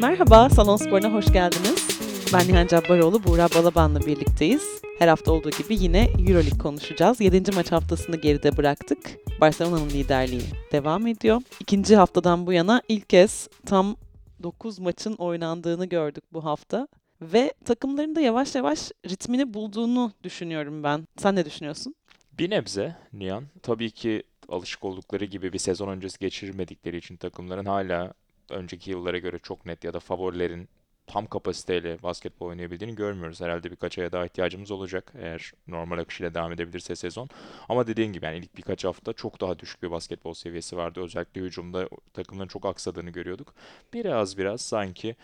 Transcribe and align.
Merhaba, 0.00 0.50
Salon 0.50 0.76
Spor'una 0.76 1.12
hoş 1.12 1.32
geldiniz. 1.32 1.88
Ben 2.34 2.48
Nihan 2.48 2.66
Cabbaroğlu, 2.66 3.24
Buğra 3.24 3.48
Balaban'la 3.54 4.00
birlikteyiz. 4.00 4.82
Her 4.98 5.08
hafta 5.08 5.32
olduğu 5.32 5.50
gibi 5.50 5.82
yine 5.82 6.04
Euroleague 6.04 6.58
konuşacağız. 6.58 7.20
7. 7.20 7.52
maç 7.52 7.72
haftasını 7.72 8.16
geride 8.16 8.56
bıraktık. 8.56 8.98
Barcelona'nın 9.40 9.90
liderliği 9.90 10.42
devam 10.72 11.06
ediyor. 11.06 11.42
İkinci 11.60 11.96
haftadan 11.96 12.46
bu 12.46 12.52
yana 12.52 12.82
ilk 12.88 13.08
kez 13.08 13.48
tam 13.66 13.96
9 14.42 14.78
maçın 14.78 15.14
oynandığını 15.14 15.86
gördük 15.86 16.24
bu 16.32 16.44
hafta. 16.44 16.88
Ve 17.20 17.54
takımların 17.64 18.16
da 18.16 18.20
yavaş 18.20 18.54
yavaş 18.54 18.92
ritmini 19.08 19.54
bulduğunu 19.54 20.12
düşünüyorum 20.24 20.82
ben. 20.82 21.06
Sen 21.16 21.36
ne 21.36 21.44
düşünüyorsun? 21.44 21.94
Bir 22.38 22.50
nebze 22.50 22.96
Nihan. 23.12 23.44
Tabii 23.62 23.90
ki 23.90 24.22
alışık 24.48 24.84
oldukları 24.84 25.24
gibi 25.24 25.52
bir 25.52 25.58
sezon 25.58 25.88
öncesi 25.88 26.18
geçirmedikleri 26.18 26.96
için 26.96 27.16
takımların 27.16 27.66
hala 27.66 28.12
önceki 28.50 28.90
yıllara 28.90 29.18
göre 29.18 29.38
çok 29.38 29.66
net 29.66 29.84
ya 29.84 29.94
da 29.94 30.00
favorilerin 30.00 30.68
tam 31.08 31.26
kapasiteyle 31.26 32.02
basketbol 32.02 32.46
oynayabildiğini 32.46 32.94
görmüyoruz. 32.94 33.40
Herhalde 33.40 33.70
birkaç 33.70 33.98
aya 33.98 34.12
daha 34.12 34.24
ihtiyacımız 34.24 34.70
olacak 34.70 35.12
eğer 35.18 35.52
normal 35.66 35.98
akışıyla 35.98 36.34
devam 36.34 36.52
edebilirse 36.52 36.96
sezon. 36.96 37.28
Ama 37.68 37.86
dediğin 37.86 38.12
gibi 38.12 38.26
yani 38.26 38.38
ilk 38.38 38.56
birkaç 38.56 38.84
hafta 38.84 39.12
çok 39.12 39.40
daha 39.40 39.58
düşük 39.58 39.82
bir 39.82 39.90
basketbol 39.90 40.34
seviyesi 40.34 40.76
vardı. 40.76 41.00
Özellikle 41.00 41.40
hücumda 41.40 41.88
takımların 42.14 42.48
çok 42.48 42.66
aksadığını 42.66 43.10
görüyorduk. 43.10 43.54
Biraz 43.94 44.38
biraz 44.38 44.60
sanki 44.60 45.16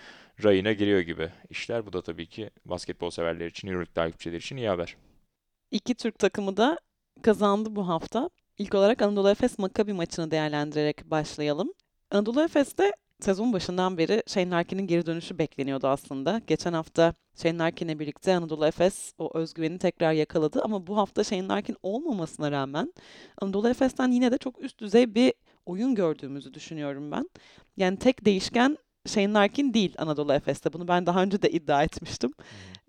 rayına 0.44 0.72
giriyor 0.72 1.00
gibi 1.00 1.30
işler. 1.50 1.86
Bu 1.86 1.92
da 1.92 2.02
tabii 2.02 2.26
ki 2.26 2.50
basketbol 2.64 3.10
severler 3.10 3.46
için, 3.46 3.68
Euroleague 3.68 3.94
takipçileri 3.94 4.36
için 4.36 4.56
iyi 4.56 4.68
haber. 4.68 4.96
İki 5.70 5.94
Türk 5.94 6.18
takımı 6.18 6.56
da 6.56 6.78
kazandı 7.22 7.76
bu 7.76 7.88
hafta. 7.88 8.30
İlk 8.58 8.74
olarak 8.74 9.02
Anadolu 9.02 9.30
Efes 9.30 9.58
Maccabi 9.58 9.92
maçını 9.92 10.30
değerlendirerek 10.30 11.10
başlayalım. 11.10 11.72
Anadolu 12.10 12.42
Efes'te 12.42 12.92
sezon 13.20 13.52
başından 13.52 13.98
beri 13.98 14.22
Shane 14.26 14.50
Larkin'in 14.50 14.86
geri 14.86 15.06
dönüşü 15.06 15.38
bekleniyordu 15.38 15.86
aslında. 15.86 16.40
Geçen 16.46 16.72
hafta 16.72 17.14
Shane 17.42 17.58
Larkin'le 17.58 17.98
birlikte 17.98 18.36
Anadolu 18.36 18.66
Efes 18.66 19.12
o 19.18 19.38
özgüveni 19.38 19.78
tekrar 19.78 20.12
yakaladı 20.12 20.62
ama 20.62 20.86
bu 20.86 20.96
hafta 20.96 21.24
Shane 21.24 21.48
Larkin 21.48 21.76
olmamasına 21.82 22.50
rağmen 22.50 22.94
Anadolu 23.40 23.68
Efes'ten 23.68 24.10
yine 24.10 24.32
de 24.32 24.38
çok 24.38 24.62
üst 24.62 24.78
düzey 24.78 25.14
bir 25.14 25.34
oyun 25.66 25.94
gördüğümüzü 25.94 26.54
düşünüyorum 26.54 27.10
ben. 27.10 27.30
Yani 27.76 27.98
tek 27.98 28.24
değişken 28.24 28.78
Shane 29.06 29.32
Larkin 29.32 29.74
değil 29.74 29.94
Anadolu 29.98 30.32
Efes'te. 30.32 30.72
Bunu 30.72 30.88
ben 30.88 31.06
daha 31.06 31.22
önce 31.22 31.42
de 31.42 31.50
iddia 31.50 31.82
etmiştim. 31.82 32.32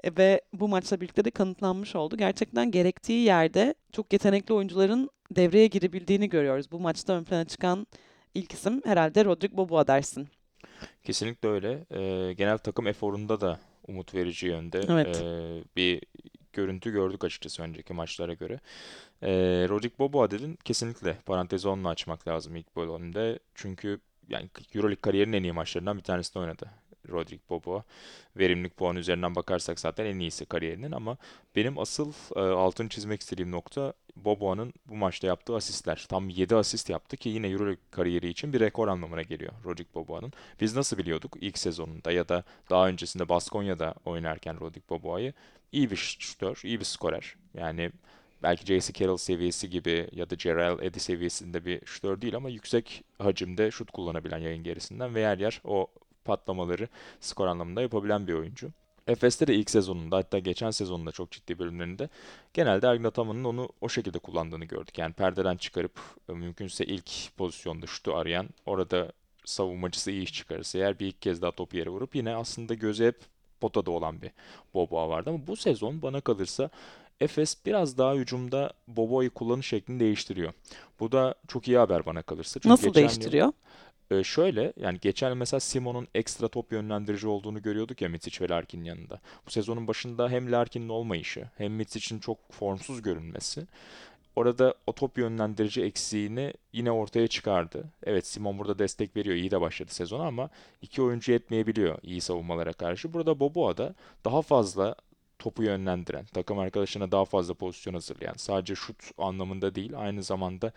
E, 0.04 0.18
ve 0.18 0.42
bu 0.54 0.68
maçla 0.68 1.02
birlikte 1.02 1.26
de 1.26 1.32
kanıtlanmış 1.32 1.96
oldu. 1.96 2.18
Gerçekten 2.18 2.72
gerektiği 2.72 3.26
yerde 3.26 3.76
çok 3.92 4.14
yetenekli 4.14 4.54
oyuncuların 4.54 5.10
devreye 5.32 5.68
girebildiğini 5.68 6.30
görüyoruz. 6.30 6.72
Bu 6.72 6.80
maçta 6.80 7.14
ön 7.14 7.24
plana 7.24 7.46
çıkan 7.46 7.88
ilk 8.36 8.54
isim 8.54 8.82
herhalde 8.86 9.26
Rodrik 9.26 9.58
Boboa 9.58 9.88
dersin. 9.88 10.28
Kesinlikle 11.04 11.50
öyle. 11.50 11.86
Ee, 11.92 12.34
genel 12.34 12.58
takım 12.58 12.88
eforunda 12.88 13.42
da 13.42 13.60
umut 13.88 14.14
verici 14.16 14.48
yönde 14.48 14.82
Evet. 14.90 15.22
ee, 15.24 15.64
bir 15.76 16.02
görüntü 16.54 16.92
gördük 16.92 17.24
açıkçası 17.24 17.64
önceki 17.64 17.94
maçlara 17.94 18.34
göre. 18.34 18.60
Ee, 19.22 19.32
Rodrik 19.70 20.00
Boboa 20.00 20.32
dedin 20.32 20.58
kesinlikle 20.64 21.18
parantezi 21.26 21.68
onunla 21.68 21.90
açmak 21.90 22.28
lazım 22.28 22.56
ilk 22.56 22.76
bölümde. 22.76 23.40
Çünkü 23.56 24.00
yani 24.30 24.50
Euroleague 24.76 25.02
kariyerinin 25.02 25.38
en 25.38 25.44
iyi 25.44 25.54
maçlarından 25.54 25.98
bir 25.98 26.04
tanesinde 26.04 26.40
oynadı. 26.40 26.70
Rodrik 27.10 27.50
Boboa. 27.50 27.84
Verimlilik 28.38 28.78
puanı 28.78 29.00
üzerinden 29.00 29.36
bakarsak 29.36 29.80
zaten 29.80 30.06
en 30.06 30.20
iyisi 30.20 30.46
kariyerinin 30.46 30.92
ama 30.92 31.18
benim 31.56 31.80
asıl 31.80 32.14
e, 32.36 32.40
altını 32.40 32.90
çizmek 32.90 33.22
istediğim 33.22 33.52
nokta 33.52 33.94
Boboa'nın 34.16 34.74
bu 34.86 34.96
maçta 34.96 35.28
yaptığı 35.28 35.56
asistler. 35.56 36.06
Tam 36.10 36.30
7 36.30 36.56
asist 36.56 36.90
yaptı 36.90 37.18
ki 37.18 37.30
yine 37.30 37.48
Euroleague 37.48 37.84
kariyeri 37.92 38.30
için 38.30 38.54
bir 38.54 38.60
rekor 38.60 38.88
anlamına 38.88 39.22
geliyor 39.22 39.54
Rodrik 39.66 39.96
Boboa'nın. 39.96 40.34
Biz 40.62 40.76
nasıl 40.76 40.98
biliyorduk 40.98 41.38
ilk 41.42 41.58
sezonunda 41.58 42.12
ya 42.12 42.30
da 42.30 42.44
daha 42.70 42.88
öncesinde 42.88 43.30
Baskonya'da 43.30 43.94
oynarken 44.06 44.60
Rodrik 44.60 44.90
Boboa'yı 44.90 45.34
iyi 45.72 45.92
bir 45.92 45.96
şutör, 45.96 46.62
iyi 46.64 46.80
bir 46.80 46.86
skorer. 46.86 47.36
Yani 47.54 47.92
belki 48.44 48.66
J.C. 48.66 48.94
Carroll 48.94 49.18
seviyesi 49.18 49.70
gibi 49.70 50.10
ya 50.12 50.30
da 50.30 50.36
Jarrell 50.36 50.80
Eddie 50.86 51.00
seviyesinde 51.00 51.66
bir 51.66 51.86
şutör 51.86 52.22
değil 52.22 52.36
ama 52.36 52.50
yüksek 52.50 53.04
hacimde 53.18 53.72
şut 53.72 53.92
kullanabilen 53.92 54.38
yayın 54.38 54.64
gerisinden 54.64 55.16
ve 55.16 55.22
yer 55.22 55.38
yer 55.38 55.62
o 55.64 55.88
patlamaları 56.26 56.88
skor 57.20 57.48
anlamında 57.48 57.82
yapabilen 57.82 58.28
bir 58.28 58.34
oyuncu. 58.34 58.72
Efes'te 59.08 59.48
de 59.48 59.56
ilk 59.56 59.70
sezonunda 59.70 60.18
hatta 60.18 60.40
geçen 60.40 60.72
sezonunda 60.72 61.12
çok 61.12 61.32
ciddi 61.32 61.60
bölümlerinde 61.60 62.10
genelde 62.54 62.88
Ergin 62.88 63.04
Ataman'ın 63.04 63.44
onu 63.44 63.70
o 63.82 63.90
şekilde 63.90 64.20
kullandığını 64.20 64.66
gördük. 64.66 64.98
Yani 64.98 65.14
perdeden 65.14 65.58
çıkarıp 65.58 66.00
e, 66.30 66.34
mümkünse 66.34 66.86
ilk 66.86 67.38
pozisyonda 67.38 67.88
şutu 67.88 68.16
arayan 68.16 68.50
orada 68.66 69.12
savunmacısı 69.46 70.12
iyi 70.12 70.24
iş 70.24 70.34
çıkarırsa 70.34 70.78
eğer 70.78 71.00
bir 71.00 71.08
ilk 71.08 71.22
kez 71.22 71.42
daha 71.42 71.52
topu 71.52 71.78
yere 71.78 71.90
vurup 71.90 72.16
yine 72.16 72.36
aslında 72.36 72.74
gözü 72.74 73.06
hep 73.06 73.20
potada 73.62 73.92
olan 73.92 74.22
bir 74.22 74.32
Boboa 74.74 75.10
vardı 75.10 75.30
ama 75.30 75.48
bu 75.48 75.56
sezon 75.56 76.02
bana 76.02 76.22
kalırsa 76.22 76.70
Efes 77.20 77.66
biraz 77.66 77.98
daha 77.98 78.14
hücumda 78.14 78.74
Boboa'yı 78.88 79.30
kullanış 79.30 79.68
şeklini 79.68 80.00
değiştiriyor. 80.00 80.54
Bu 81.00 81.12
da 81.12 81.36
çok 81.48 81.68
iyi 81.68 81.78
haber 81.78 82.06
bana 82.06 82.22
kalırsa. 82.22 82.60
Çünkü 82.60 82.70
Nasıl 82.70 82.88
geçen 82.88 83.02
yıl 83.22 83.52
ee, 84.12 84.24
şöyle 84.24 84.74
yani 84.78 85.00
geçen 85.02 85.38
mesela 85.38 85.60
Simon'un 85.60 86.08
ekstra 86.16 86.48
top 86.48 86.72
yönlendirici 86.72 87.28
olduğunu 87.28 87.62
görüyorduk 87.62 88.02
ya 88.02 88.10
Mitic 88.10 88.46
ve 88.46 88.50
Larkin'in 88.50 88.84
yanında. 88.84 89.20
Bu 89.48 89.52
sezonun 89.52 89.88
başında 89.88 90.30
hem 90.30 90.52
Larkin'in 90.52 90.90
olmayışı 90.90 91.50
hem 91.58 91.74
Mitic'in 91.74 92.20
çok 92.20 92.52
formsuz 92.52 93.02
görünmesi 93.02 93.68
orada 94.36 94.76
o 94.88 94.94
top 94.94 95.18
yönlendirici 95.18 95.82
eksiğini 95.84 96.54
yine 96.74 96.92
ortaya 96.92 97.28
çıkardı. 97.28 97.84
Evet 98.04 98.28
Simon 98.28 98.60
burada 98.60 98.80
destek 98.80 99.16
veriyor. 99.16 99.36
iyi 99.36 99.52
de 99.52 99.62
başladı 99.62 99.94
sezona 99.94 100.24
ama 100.28 100.50
iki 100.82 101.02
oyuncu 101.02 101.32
yetmeyebiliyor 101.32 101.98
iyi 102.04 102.22
savunmalara 102.22 102.74
karşı. 102.74 103.14
Burada 103.14 103.40
Boboa 103.40 103.78
da 103.78 103.96
daha 104.26 104.42
fazla 104.42 104.96
topu 105.40 105.64
yönlendiren, 105.64 106.26
takım 106.26 106.60
arkadaşına 106.60 107.12
daha 107.12 107.26
fazla 107.26 107.54
pozisyon 107.54 107.94
hazırlayan, 107.94 108.34
sadece 108.38 108.76
şut 108.76 109.04
anlamında 109.18 109.76
değil, 109.76 109.94
aynı 109.96 110.24
zamanda 110.24 110.72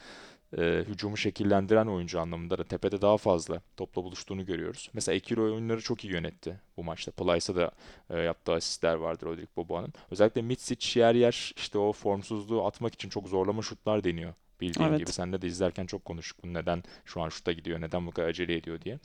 e, 0.58 0.84
hücumu 0.88 1.16
şekillendiren 1.16 1.86
oyuncu 1.86 2.20
anlamında 2.20 2.58
da 2.58 2.64
tepede 2.64 3.00
daha 3.02 3.16
fazla 3.16 3.60
topla 3.76 4.04
buluştuğunu 4.04 4.46
görüyoruz. 4.46 4.90
Mesela 4.92 5.16
ikili 5.16 5.40
oyunları 5.40 5.80
çok 5.80 6.04
iyi 6.04 6.12
yönetti 6.12 6.60
bu 6.76 6.84
maçta. 6.84 7.10
Plyce'a 7.12 7.56
da 7.56 7.70
e, 8.10 8.18
yaptığı 8.18 8.52
asistler 8.52 8.94
vardır 8.94 9.26
Rodrik 9.26 9.56
Boboa'nın. 9.56 9.92
Özellikle 10.10 10.42
Mitsic 10.42 11.00
yer 11.00 11.14
yer 11.14 11.52
işte 11.56 11.78
o 11.78 11.92
formsuzluğu 11.92 12.66
atmak 12.66 12.94
için 12.94 13.08
çok 13.08 13.28
zorlama 13.28 13.62
şutlar 13.62 14.04
deniyor. 14.04 14.34
Bildiğin 14.60 14.88
gibi. 14.88 14.96
Evet. 14.96 15.14
Sen 15.14 15.32
de 15.32 15.46
izlerken 15.46 15.86
çok 15.86 16.04
konuştuk. 16.04 16.44
Bu 16.44 16.54
neden 16.54 16.82
şu 17.04 17.22
an 17.22 17.28
şuta 17.28 17.52
gidiyor, 17.52 17.80
neden 17.80 18.06
bu 18.06 18.10
kadar 18.10 18.28
acele 18.28 18.56
ediyor 18.56 18.80
diye. 18.80 18.98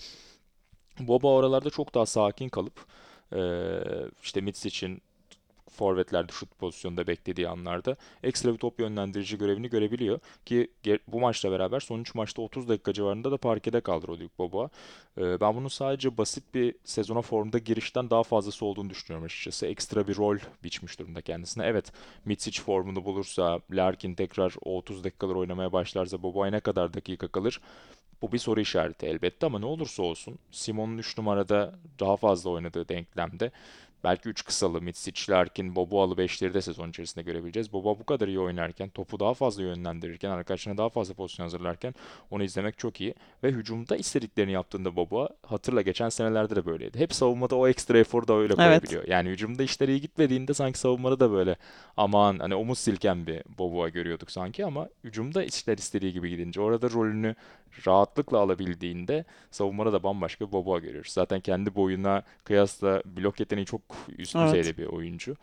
Boba 0.99 1.27
oralarda 1.27 1.69
çok 1.69 1.95
daha 1.95 2.05
sakin 2.05 2.49
kalıp 2.49 2.85
e, 3.35 3.41
işte 4.23 4.41
Mitsic'in 4.41 5.01
forvetlerde 5.73 6.31
şut 6.31 6.59
pozisyonunda 6.59 7.07
beklediği 7.07 7.47
anlarda 7.47 7.95
ekstra 8.23 8.53
bir 8.53 8.57
top 8.57 8.79
yönlendirici 8.79 9.37
görevini 9.37 9.69
görebiliyor. 9.69 10.19
Ki 10.45 10.67
bu 11.07 11.19
maçla 11.19 11.51
beraber 11.51 11.79
son 11.79 11.99
3 11.99 12.15
maçta 12.15 12.41
30 12.41 12.69
dakika 12.69 12.93
civarında 12.93 13.31
da 13.31 13.37
parkede 13.37 13.81
kaldı 13.81 14.07
Rodrik 14.07 14.39
Boboa. 14.39 14.69
Ee, 15.17 15.41
ben 15.41 15.55
bunun 15.55 15.67
sadece 15.67 16.17
basit 16.17 16.53
bir 16.53 16.75
sezona 16.83 17.21
formda 17.21 17.57
girişten 17.57 18.09
daha 18.09 18.23
fazlası 18.23 18.65
olduğunu 18.65 18.89
düşünüyorum 18.89 19.25
açıkçası. 19.25 19.67
Ekstra 19.67 20.07
bir 20.07 20.17
rol 20.17 20.37
biçmiş 20.63 20.99
durumda 20.99 21.21
kendisine. 21.21 21.65
Evet 21.65 21.91
Mitsic 22.25 22.61
formunu 22.61 23.05
bulursa, 23.05 23.59
Larkin 23.71 24.15
tekrar 24.15 24.55
o 24.65 24.77
30 24.77 25.03
dakikalar 25.03 25.35
oynamaya 25.35 25.71
başlarsa 25.71 26.23
Boboa'ya 26.23 26.51
ne 26.51 26.59
kadar 26.59 26.93
dakika 26.93 27.27
kalır? 27.27 27.61
Bu 28.23 28.31
bir 28.31 28.37
soru 28.37 28.61
işareti 28.61 29.05
elbette 29.05 29.45
ama 29.45 29.59
ne 29.59 29.65
olursa 29.65 30.03
olsun 30.03 30.39
Simon'un 30.51 30.97
3 30.97 31.17
numarada 31.17 31.75
daha 31.99 32.17
fazla 32.17 32.49
oynadığı 32.49 32.89
denklemde 32.89 33.51
Belki 34.03 34.29
3 34.29 34.45
kısalı, 34.45 34.81
Mitsic, 34.81 35.31
Larkin, 35.31 35.75
Boboalı 35.75 36.17
beşleri 36.17 36.53
de 36.53 36.61
sezon 36.61 36.89
içerisinde 36.89 37.23
görebileceğiz. 37.23 37.73
Boba 37.73 37.99
bu 37.99 38.05
kadar 38.05 38.27
iyi 38.27 38.39
oynarken, 38.39 38.89
topu 38.89 39.19
daha 39.19 39.33
fazla 39.33 39.63
yönlendirirken, 39.63 40.29
arkadaşlarına 40.29 40.77
daha 40.77 40.89
fazla 40.89 41.13
pozisyon 41.13 41.45
hazırlarken 41.45 41.95
onu 42.31 42.43
izlemek 42.43 42.77
çok 42.77 43.01
iyi. 43.01 43.15
Ve 43.43 43.51
hücumda 43.51 43.95
istediklerini 43.95 44.51
yaptığında 44.51 44.95
Boba, 44.95 45.29
hatırla 45.47 45.81
geçen 45.81 46.09
senelerde 46.09 46.55
de 46.55 46.65
böyleydi. 46.65 46.99
Hep 46.99 47.13
savunmada 47.13 47.55
o 47.55 47.67
ekstra 47.67 47.97
eforu 47.97 48.27
da 48.27 48.33
öyle 48.33 48.53
Evet. 48.57 48.57
koyabiliyor. 48.57 49.07
Yani 49.07 49.29
hücumda 49.29 49.63
işleri 49.63 49.91
iyi 49.91 50.01
gitmediğinde 50.01 50.53
sanki 50.53 50.79
savunmada 50.79 51.19
da 51.19 51.31
böyle 51.31 51.55
aman 51.97 52.39
hani 52.39 52.55
omuz 52.55 52.79
silken 52.79 53.27
bir 53.27 53.43
Boboa 53.57 53.89
görüyorduk 53.89 54.31
sanki 54.31 54.65
ama 54.65 54.89
hücumda 55.03 55.43
işler 55.43 55.77
istediği 55.77 56.13
gibi 56.13 56.29
gidince 56.29 56.61
orada 56.61 56.89
rolünü 56.89 57.35
rahatlıkla 57.87 58.37
alabildiğinde 58.37 59.25
savunmada 59.51 59.93
da 59.93 60.03
bambaşka 60.03 60.47
bir 60.47 60.51
Boboa 60.51 60.79
görüyoruz. 60.79 61.11
Zaten 61.11 61.39
kendi 61.39 61.75
boyuna 61.75 62.23
kıyasla 62.43 63.01
blok 63.05 63.39
yeteneği 63.39 63.65
çok 63.65 63.81
üst 64.17 64.35
Evet. 64.35 64.47
düzeyde 64.55 64.77
bir 64.77 64.85
oyuncu. 64.85 65.35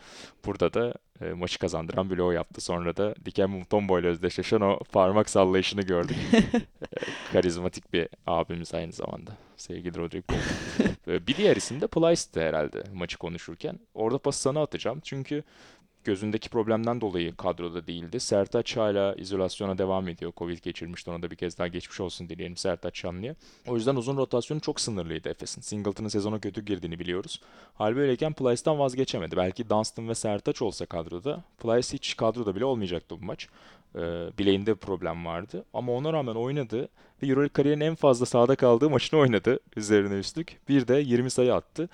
Burada 0.47 0.75
da 0.75 0.95
e, 1.21 1.33
maçı 1.33 1.59
kazandıran 1.59 2.11
bloğu 2.11 2.33
yaptı. 2.33 2.61
Sonra 2.61 2.97
da 2.97 3.15
Diken 3.25 3.51
Mutombo 3.51 4.01
ile 4.01 4.07
özdeşleşen 4.07 4.61
o 4.61 4.79
parmak 4.93 5.31
sallayışını 5.31 5.83
gördük. 5.83 6.17
Karizmatik 7.33 7.93
bir 7.93 8.09
abimiz 8.27 8.75
aynı 8.75 8.93
zamanda. 8.93 9.31
Sevgili 9.57 9.99
Rodrigo. 9.99 10.35
E, 11.09 11.27
Bir 11.27 11.37
diğer 11.37 11.57
isim 11.57 11.81
de 11.81 11.87
Plyce'dı 11.87 12.41
herhalde 12.41 12.85
maçı 12.95 13.19
konuşurken. 13.19 13.79
Orada 13.95 14.19
pası 14.19 14.41
sana 14.41 14.63
atacağım. 14.63 15.01
Çünkü 15.05 15.43
gözündeki 16.05 16.49
problemden 16.49 17.01
dolayı 17.01 17.37
kadroda 17.37 17.87
değildi. 17.87 18.21
Sertaç 18.21 18.77
hala 18.77 19.15
izolasyona 19.15 19.79
devam 19.79 20.09
ediyor. 20.09 20.33
Covid 20.37 20.59
geçirmişti. 20.59 21.11
Ona 21.11 21.23
da 21.23 21.31
bir 21.31 21.37
kez 21.37 21.59
daha 21.59 21.69
geçmiş 21.69 22.01
olsun 22.01 22.29
dileyelim 22.29 22.57
Sertaç 22.57 22.99
Şanlı'ya. 22.99 23.35
O 23.67 23.77
yüzden 23.77 23.97
uzun 23.97 24.17
rotasyonu 24.17 24.61
çok 24.61 24.81
sınırlıydı 24.81 25.29
Efes'in. 25.29 25.61
Singleton'ın 25.61 26.09
sezona 26.09 26.39
kötü 26.41 26.65
girdiğini 26.65 26.99
biliyoruz. 26.99 27.41
Hal 27.75 27.97
böyleyken 27.97 28.33
Plyce'dan 28.33 28.79
vazgeçemedi. 28.79 29.37
Belki 29.37 29.71
Dunstan 29.71 30.09
ve 30.09 30.15
Sertaç 30.15 30.63
olsa 30.63 30.87
kadroda 30.87 31.45
Plyce 31.59 31.93
hiç 31.93 32.17
kadroda 32.17 32.57
bile 32.57 32.65
olmayacaktı 32.65 33.21
bu 33.21 33.25
maç. 33.25 33.49
Ee, 33.95 33.99
bileğinde 34.39 34.75
problem 34.75 35.27
vardı. 35.27 35.65
Ama 35.75 35.93
ona 35.93 36.13
rağmen 36.13 36.35
oynadı 36.35 36.89
ve 37.23 37.27
Euroleague 37.27 37.53
kariyerinin 37.53 37.85
en 37.85 37.95
fazla 37.95 38.27
sahada 38.27 38.57
kaldığı 38.57 38.91
maçını 38.91 39.21
oynadı 39.21 39.59
üzerine 39.77 40.15
üstlük. 40.15 40.61
Bir 40.69 40.89
de 40.89 40.95
20 40.95 41.31
sayı 41.31 41.55
attı. 41.55 41.89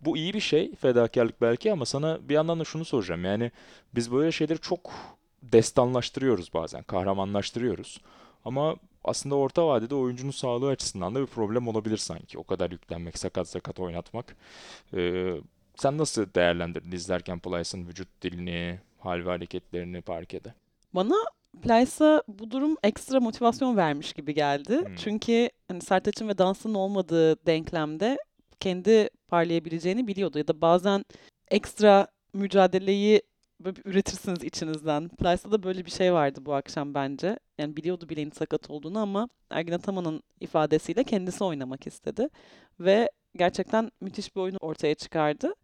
Bu 0.00 0.16
iyi 0.16 0.34
bir 0.34 0.40
şey, 0.40 0.74
fedakarlık 0.74 1.40
belki 1.40 1.72
ama 1.72 1.86
sana 1.86 2.28
bir 2.28 2.34
yandan 2.34 2.60
da 2.60 2.64
şunu 2.64 2.84
soracağım. 2.84 3.24
Yani 3.24 3.50
biz 3.94 4.12
böyle 4.12 4.32
şeyleri 4.32 4.58
çok 4.58 4.92
destanlaştırıyoruz 5.42 6.54
bazen, 6.54 6.82
kahramanlaştırıyoruz. 6.82 8.00
Ama 8.44 8.76
aslında 9.04 9.34
orta 9.34 9.66
vadede 9.66 9.94
oyuncunun 9.94 10.30
sağlığı 10.30 10.68
açısından 10.68 11.14
da 11.14 11.20
bir 11.20 11.26
problem 11.26 11.68
olabilir 11.68 11.96
sanki. 11.96 12.38
O 12.38 12.44
kadar 12.44 12.70
yüklenmek, 12.70 13.18
sakat 13.18 13.48
sakat 13.48 13.80
oynatmak. 13.80 14.36
Ee, 14.94 15.34
sen 15.76 15.98
nasıl 15.98 16.26
değerlendirdin 16.34 16.92
izlerken 16.92 17.38
Plyce'ın 17.38 17.88
vücut 17.88 18.08
dilini, 18.22 18.80
hal 18.98 19.18
ve 19.18 19.30
hareketlerini 19.30 20.02
parkede? 20.02 20.54
Bana 20.94 21.14
Plyce'a 21.62 22.22
bu 22.28 22.50
durum 22.50 22.76
ekstra 22.82 23.20
motivasyon 23.20 23.76
vermiş 23.76 24.12
gibi 24.12 24.34
geldi. 24.34 24.84
Hmm. 24.86 24.94
Çünkü 24.96 25.50
hani 25.68 25.80
Sertaç'ın 25.80 26.28
ve 26.28 26.38
Dans'ın 26.38 26.74
olmadığı 26.74 27.46
denklemde 27.46 28.18
kendi 28.60 29.10
parlayabileceğini 29.28 30.06
biliyordu. 30.06 30.38
Ya 30.38 30.48
da 30.48 30.60
bazen 30.60 31.04
ekstra 31.50 32.06
mücadeleyi 32.32 33.22
böyle 33.60 33.80
üretirsiniz 33.84 34.44
içinizden. 34.44 35.08
Plyce'da 35.08 35.52
da 35.52 35.62
böyle 35.62 35.84
bir 35.84 35.90
şey 35.90 36.12
vardı 36.12 36.40
bu 36.46 36.54
akşam 36.54 36.94
bence. 36.94 37.38
Yani 37.58 37.76
biliyordu 37.76 38.08
bileğinin 38.08 38.32
sakat 38.32 38.70
olduğunu 38.70 38.98
ama 38.98 39.28
Ergin 39.50 39.72
Ataman'ın 39.72 40.22
ifadesiyle 40.40 41.04
kendisi 41.04 41.44
oynamak 41.44 41.86
istedi. 41.86 42.28
Ve 42.80 43.10
gerçekten 43.36 43.90
müthiş 44.00 44.36
bir 44.36 44.40
oyunu 44.40 44.58
ortaya 44.60 44.94
çıkardı. 44.94 45.54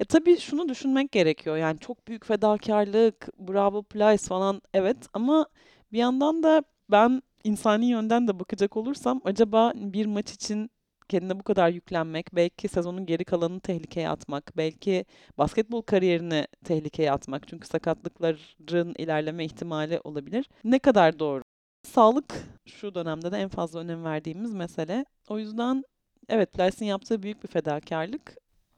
Ya 0.00 0.06
tabii 0.06 0.36
şunu 0.38 0.68
düşünmek 0.68 1.12
gerekiyor. 1.12 1.56
Yani 1.56 1.78
çok 1.78 2.08
büyük 2.08 2.26
fedakarlık, 2.26 3.28
bravo 3.38 3.82
Plyce 3.82 4.26
falan 4.28 4.62
evet 4.74 4.96
ama 5.12 5.46
bir 5.92 5.98
yandan 5.98 6.42
da 6.42 6.62
ben 6.90 7.22
insani 7.44 7.86
yönden 7.86 8.28
de 8.28 8.40
bakacak 8.40 8.76
olursam 8.76 9.20
acaba 9.24 9.72
bir 9.74 10.06
maç 10.06 10.32
için 10.32 10.70
kendine 11.08 11.38
bu 11.38 11.42
kadar 11.42 11.68
yüklenmek, 11.68 12.34
belki 12.34 12.68
sezonun 12.68 13.06
geri 13.06 13.24
kalanını 13.24 13.60
tehlikeye 13.60 14.08
atmak, 14.08 14.52
belki 14.56 15.04
basketbol 15.38 15.82
kariyerini 15.82 16.46
tehlikeye 16.64 17.12
atmak 17.12 17.48
çünkü 17.48 17.68
sakatlıkların 17.68 18.94
ilerleme 18.98 19.44
ihtimali 19.44 20.00
olabilir. 20.04 20.48
Ne 20.64 20.78
kadar 20.78 21.18
doğru? 21.18 21.42
Sağlık 21.82 22.34
şu 22.66 22.94
dönemde 22.94 23.32
de 23.32 23.36
en 23.36 23.48
fazla 23.48 23.80
önem 23.80 24.04
verdiğimiz 24.04 24.54
mesele. 24.54 25.04
O 25.28 25.38
yüzden 25.38 25.84
evet 26.28 26.52
Plyce'in 26.52 26.88
yaptığı 26.88 27.22
büyük 27.22 27.42
bir 27.42 27.48
fedakarlık 27.48 28.36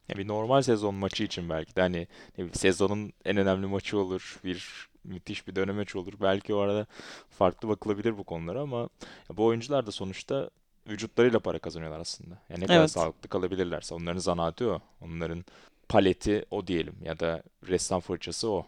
Ya 0.09 0.17
bir 0.19 0.29
normal 0.29 0.62
sezon 0.62 0.94
maçı 0.94 1.25
için 1.25 1.50
belki 1.50 1.76
de 1.76 1.81
hani 1.81 2.06
sezonun 2.53 3.12
en 3.25 3.37
önemli 3.37 3.67
maçı 3.67 3.99
olur, 3.99 4.41
bir 4.44 4.88
müthiş 5.05 5.49
bir 5.49 5.56
dönemeç 5.56 5.97
olur. 5.97 6.12
Belki 6.21 6.55
o 6.55 6.59
arada 6.59 6.87
farklı 7.31 7.69
bakılabilir 7.69 8.19
bu 8.19 8.25
konulara 8.25 8.61
ama 8.61 8.88
bu 9.37 9.44
oyuncular 9.44 9.87
da 9.87 9.93
sonuçta 9.93 10.50
vücutlarıyla 10.91 11.41
para 11.41 11.59
kazanıyorlar 11.59 12.01
aslında. 12.01 12.39
Yani 12.49 12.61
ne 12.61 12.67
kadar 12.67 12.79
Evet. 12.79 12.91
sağlıklı 12.91 13.29
kalabilirlerse 13.29 13.95
onların 13.95 14.19
zanaatı 14.19 14.71
o. 14.73 14.81
Onların 15.01 15.45
paleti 15.89 16.45
o 16.51 16.67
diyelim 16.67 16.95
ya 17.05 17.21
da 17.21 17.43
ressam 17.69 18.01
fırçası 18.01 18.51
o 18.51 18.67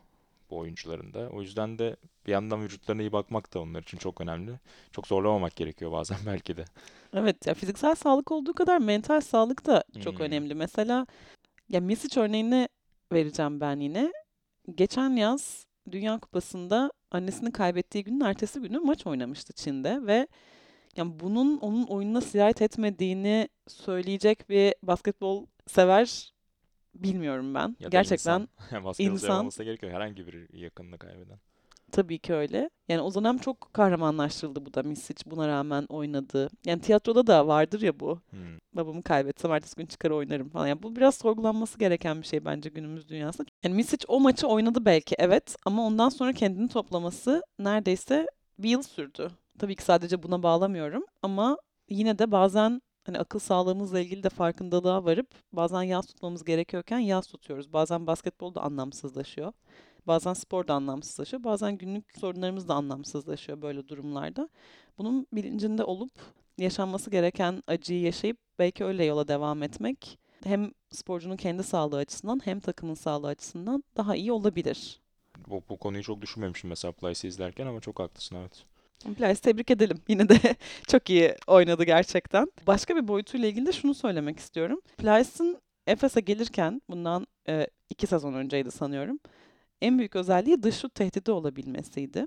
bu 0.51 0.59
oyuncuların 0.59 1.15
da. 1.15 1.29
O 1.33 1.43
yüzden 1.43 1.79
de 1.79 1.97
bir 2.27 2.33
yandan 2.33 2.63
vücutlarına 2.65 3.03
iyi 3.03 3.13
bakmak 3.13 3.55
da 3.55 3.61
onlar 3.61 3.83
için 3.83 3.99
çok 3.99 4.21
önemli. 4.21 4.53
Çok 4.93 5.07
zorlamamak 5.07 5.57
gerekiyor 5.57 5.93
bazen 5.93 6.19
belki 6.27 6.57
de. 6.57 6.65
Evet 7.15 7.47
ya 7.47 7.55
fiziksel 7.55 7.95
sağlık 7.95 8.33
olduğu 8.33 8.53
kadar 8.55 8.79
mental 8.79 9.21
sağlık 9.21 9.67
da 9.67 9.85
çok 10.05 10.19
Hmm. 10.19 10.27
önemli. 10.27 10.55
Mesela 10.55 11.07
ya 11.69 11.81
Misic 11.81 12.21
örneğini 12.21 12.69
vereceğim 13.13 13.61
ben 13.61 13.81
yine. 13.81 14.13
Geçen 14.75 15.11
yaz 15.11 15.67
Dünya 15.91 16.19
Kupası'nda 16.19 16.93
annesini 17.11 17.53
kaybettiği 17.53 18.05
günün 18.05 18.21
ertesi 18.21 18.61
günü 18.61 18.79
maç 18.79 19.07
oynamıştı 19.07 19.53
Çin'de 19.53 20.07
ve 20.07 20.27
yani 20.97 21.21
bunun 21.21 21.59
onun 21.59 21.87
oyununa 21.87 22.21
sirayet 22.21 22.63
etmediğini 22.63 23.49
söyleyecek 23.69 24.49
bir 24.49 24.75
basketbol 24.83 25.47
sever 25.67 26.33
bilmiyorum 26.95 27.55
ben. 27.55 27.77
Ya 27.81 27.89
Gerçekten 27.89 28.41
insan. 28.41 28.85
Basketbolcu 28.85 29.25
insan. 29.25 29.41
olması 29.41 29.65
gerekiyor. 29.65 29.93
Herhangi 29.93 30.27
bir 30.27 30.53
yakınını 30.53 30.99
kaybeden. 30.99 31.39
Tabii 31.93 32.19
ki 32.19 32.35
öyle. 32.35 32.71
Yani 32.89 33.01
o 33.01 33.15
dönem 33.15 33.39
çok 33.39 33.75
kahramanlaştırıldı 33.75 34.67
bu 34.67 34.75
da 34.75 34.83
Misic 34.83 35.31
buna 35.31 35.49
rağmen 35.49 35.87
oynadı. 35.89 36.51
Yani 36.65 36.81
tiyatroda 36.81 37.27
da 37.27 37.47
vardır 37.47 37.81
ya 37.81 38.01
bu. 38.01 38.21
Hmm. 38.31 38.59
babamı 38.73 39.03
kaybetsem 39.03 39.53
ertesi 39.53 39.77
gün 39.77 39.87
çıkar 39.87 40.11
oynarım 40.11 40.49
falan. 40.49 40.67
Yani 40.67 40.83
bu 40.83 40.97
biraz 40.97 41.15
sorgulanması 41.15 41.79
gereken 41.79 42.23
bir 42.23 42.27
şey 42.27 42.45
bence 42.45 42.71
günümüz 42.71 43.09
dünyasında. 43.09 43.47
Yani 43.63 43.75
Misic 43.75 44.05
o 44.09 44.21
maçı 44.21 44.47
oynadı 44.47 44.85
belki 44.85 45.15
evet 45.19 45.57
ama 45.65 45.87
ondan 45.87 46.09
sonra 46.09 46.33
kendini 46.33 46.69
toplaması 46.69 47.43
neredeyse 47.59 48.27
bir 48.59 48.69
yıl 48.69 48.83
sürdü. 48.83 49.31
Tabii 49.59 49.77
ki 49.77 49.83
sadece 49.83 50.23
buna 50.23 50.43
bağlamıyorum 50.43 51.05
ama 51.23 51.59
yine 51.89 52.19
de 52.19 52.31
bazen 52.31 52.83
hani 53.05 53.19
akıl 53.19 53.39
sağlığımızla 53.39 54.01
ilgili 54.01 54.23
de 54.23 54.29
farkındalığa 54.29 55.05
varıp 55.05 55.29
bazen 55.53 55.83
yas 55.83 56.07
tutmamız 56.07 56.45
gerekiyorken 56.45 56.99
yas 56.99 57.27
tutuyoruz. 57.27 57.73
Bazen 57.73 58.07
basketbol 58.07 58.55
da 58.55 58.61
anlamsızlaşıyor. 58.61 59.53
Bazen 60.07 60.33
spor 60.33 60.69
da 60.69 60.75
anlamsızlaşıyor. 60.75 61.45
Bazen 61.45 61.79
günlük 61.79 62.19
sorunlarımız 62.19 62.69
da 62.69 62.75
anlamsızlaşıyor 62.75 63.63
böyle 63.63 63.89
durumlarda. 63.89 64.49
Bunun 64.99 65.27
bilincinde 65.33 65.85
olup 65.85 66.13
yaşanması 66.59 67.11
gereken 67.11 67.63
acıyı 67.67 68.01
yaşayıp 68.01 68.39
belki 68.59 68.85
öyle 68.85 69.05
yola 69.05 69.29
devam 69.29 69.63
etmek 69.63 70.19
hem 70.45 70.73
sporcunun 70.91 71.37
kendi 71.37 71.63
sağlığı 71.63 71.97
açısından 71.97 72.41
hem 72.45 72.61
takımın 72.61 72.95
sağlığı 72.95 73.29
açısından 73.29 73.85
daha 73.97 74.17
iyi 74.17 74.33
olabilir. 74.33 75.01
Bu, 75.47 75.63
bu 75.69 75.77
konuyu 75.77 76.03
çok 76.03 76.21
düşünmemişim 76.21 76.71
mesela 76.71 76.93
Plyce'i 76.93 77.29
izlerken 77.29 77.67
ama 77.67 77.81
çok 77.81 78.01
haklısın 78.01 78.37
evet. 78.37 78.65
Plyce 79.05 79.41
tebrik 79.41 79.71
edelim. 79.71 79.99
Yine 80.09 80.29
de 80.29 80.39
çok 80.89 81.11
iyi 81.11 81.35
oynadı 81.47 81.85
gerçekten. 81.85 82.47
Başka 82.67 82.97
bir 82.97 83.09
boyutuyla 83.09 83.49
ilgili 83.49 83.67
de 83.67 83.73
şunu 83.73 83.95
söylemek 83.95 84.39
istiyorum. 84.39 84.81
Plyce'ın 84.99 85.59
Efes'e 85.87 86.21
gelirken 86.21 86.83
bundan 86.89 87.27
e, 87.49 87.67
iki 87.91 88.07
sezon 88.07 88.35
önceydi 88.35 88.71
sanıyorum. 88.71 89.19
En 89.81 89.99
büyük 89.99 90.17
özelliği 90.17 90.63
dış 90.63 90.77
şut 90.77 90.95
tehdidi 90.95 91.31
olabilmesiydi. 91.31 92.27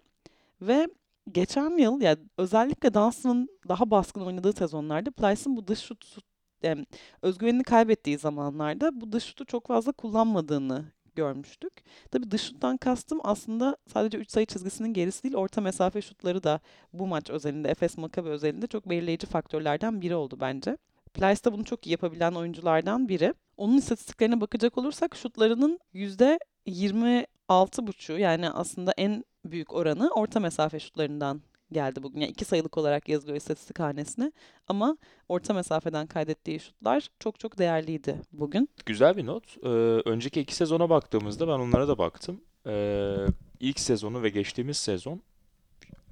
Ve 0.62 0.88
geçen 1.32 1.78
yıl 1.78 2.02
yani 2.02 2.18
özellikle 2.38 2.94
Dunstan'ın 2.94 3.50
daha 3.68 3.92
baskın 3.92 4.22
oynadığı 4.22 4.54
sezonlarda 4.54 5.12
Plyce'ın 5.12 5.58
bu 5.58 5.68
dış 5.68 5.80
şut 5.80 6.18
em, 6.64 6.86
özgüvenini 7.22 7.64
kaybettiği 7.64 8.18
zamanlarda 8.18 9.02
bu 9.02 9.12
dış 9.12 9.24
şutu 9.24 9.46
çok 9.46 9.68
fazla 9.68 9.92
kullanmadığını 9.92 10.86
görmüştük. 11.16 11.74
Tabii 12.12 12.32
dış 12.32 12.42
şuttan 12.42 12.78
kastım 12.78 13.20
aslında 13.24 13.78
sadece 13.88 14.18
3 14.18 14.32
sayı 14.32 14.46
çizgisinin 14.46 14.94
gerisi 14.94 15.24
değil, 15.24 15.36
orta 15.36 15.62
mesafe 15.62 16.02
şutları 16.02 16.44
da 16.44 16.60
bu 16.94 17.08
maç 17.08 17.30
özelinde, 17.30 17.70
Efes 17.70 17.98
Maccabi 17.98 18.30
özelinde 18.30 18.68
çok 18.68 18.90
belirleyici 18.90 19.28
faktörlerden 19.28 20.02
biri 20.02 20.16
oldu 20.16 20.38
bence. 20.42 20.78
Plyce 21.14 21.44
de 21.44 21.54
bunu 21.54 21.64
çok 21.64 21.88
iyi 21.88 21.92
yapabilen 21.92 22.32
oyunculardan 22.32 23.10
biri. 23.10 23.34
Onun 23.58 23.78
istatistiklerine 23.78 24.42
bakacak 24.42 24.78
olursak 24.78 25.16
şutlarının 25.16 25.80
%26,5'u 25.94 28.18
yani 28.18 28.50
aslında 28.50 28.94
en 28.98 29.24
büyük 29.46 29.74
oranı 29.74 30.10
orta 30.10 30.40
mesafe 30.40 30.80
şutlarından 30.80 31.42
geldi 31.72 32.04
bugün. 32.04 32.22
Yani 32.22 32.32
iki 32.32 32.46
sayılık 32.46 32.78
olarak 32.78 33.10
yazılıyor 33.10 33.38
istatistik 33.38 33.80
hanesine. 33.80 34.32
Ama 34.68 34.98
orta 35.30 35.54
mesafeden 35.54 36.08
kaydettiği 36.08 36.60
şutlar 36.60 37.10
çok 37.20 37.40
çok 37.40 37.58
değerliydi 37.58 38.22
bugün. 38.32 38.70
Güzel 38.86 39.18
bir 39.18 39.26
not. 39.26 39.58
Ee, 39.64 39.68
önceki 40.10 40.42
iki 40.42 40.56
sezona 40.56 40.90
baktığımızda 40.90 41.48
ben 41.48 41.54
onlara 41.60 41.88
da 41.88 41.98
baktım. 41.98 42.42
Ee, 42.68 43.16
ilk 43.60 43.80
sezonu 43.80 44.24
ve 44.24 44.30
geçtiğimiz 44.30 44.78
sezon 44.78 45.22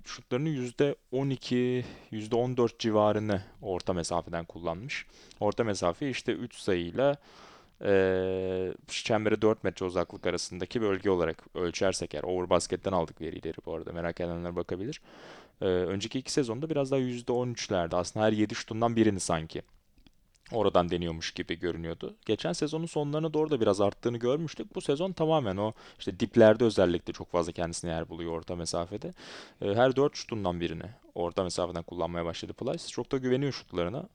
şutlarını 0.04 0.50
%12, 0.50 1.84
%14 2.12 2.80
civarını 2.80 3.42
orta 3.62 3.94
mesafeden 3.94 4.46
kullanmış. 4.46 5.06
Orta 5.40 5.64
mesafe 5.64 6.10
işte 6.10 6.32
3 6.32 6.56
sayıyla 6.56 7.18
eee 7.82 8.74
çembere 8.88 9.42
4 9.42 9.64
metre 9.64 9.86
uzaklık 9.86 10.28
arasındaki 10.28 10.82
bölge 10.82 11.10
olarak 11.10 11.44
ölçersek 11.56 12.14
eğer. 12.16 12.24
Overbasket'ten 12.24 12.92
aldık 12.92 13.22
verileri 13.22 13.58
bu 13.66 13.74
arada. 13.74 13.92
Merak 13.94 14.22
edenler 14.22 14.56
bakabilir. 14.56 15.02
Ee, 15.62 15.66
önceki 15.66 16.20
iki 16.20 16.32
sezonda 16.32 16.70
biraz 16.70 16.92
daha 16.92 17.00
%13'lerde. 17.00 17.96
Aslında 17.96 18.26
her 18.26 18.32
7 18.32 18.56
şutundan 18.56 18.96
birini 18.96 19.20
sanki 19.20 19.62
oradan 20.52 20.90
deniyormuş 20.90 21.32
gibi 21.32 21.60
görünüyordu. 21.60 22.16
Geçen 22.26 22.54
sezonun 22.54 22.86
sonlarına 22.86 23.34
doğru 23.34 23.50
da 23.52 23.62
biraz 23.62 23.82
arttığını 23.82 24.18
görmüştük. 24.18 24.76
Bu 24.76 24.82
sezon 24.82 25.12
tamamen 25.12 25.58
o 25.58 25.74
işte 26.00 26.20
diplerde 26.20 26.64
özellikle 26.66 27.14
çok 27.14 27.32
fazla 27.32 27.52
kendisine 27.52 27.92
yer 27.92 28.10
buluyor 28.10 28.32
orta 28.32 28.56
mesafede. 28.56 29.14
Ee, 29.62 29.74
Her 29.76 29.96
4 29.96 30.16
şutundan 30.16 30.60
birini 30.60 30.84
orta 31.16 31.44
mesafeden 31.44 31.84
kullanmaya 31.84 32.26
başladı 32.26 32.54
Plyce. 32.54 32.88
Çok 32.88 33.12
da 33.12 33.18
güveniyor 33.18 33.52
şutlarına. 33.54 34.10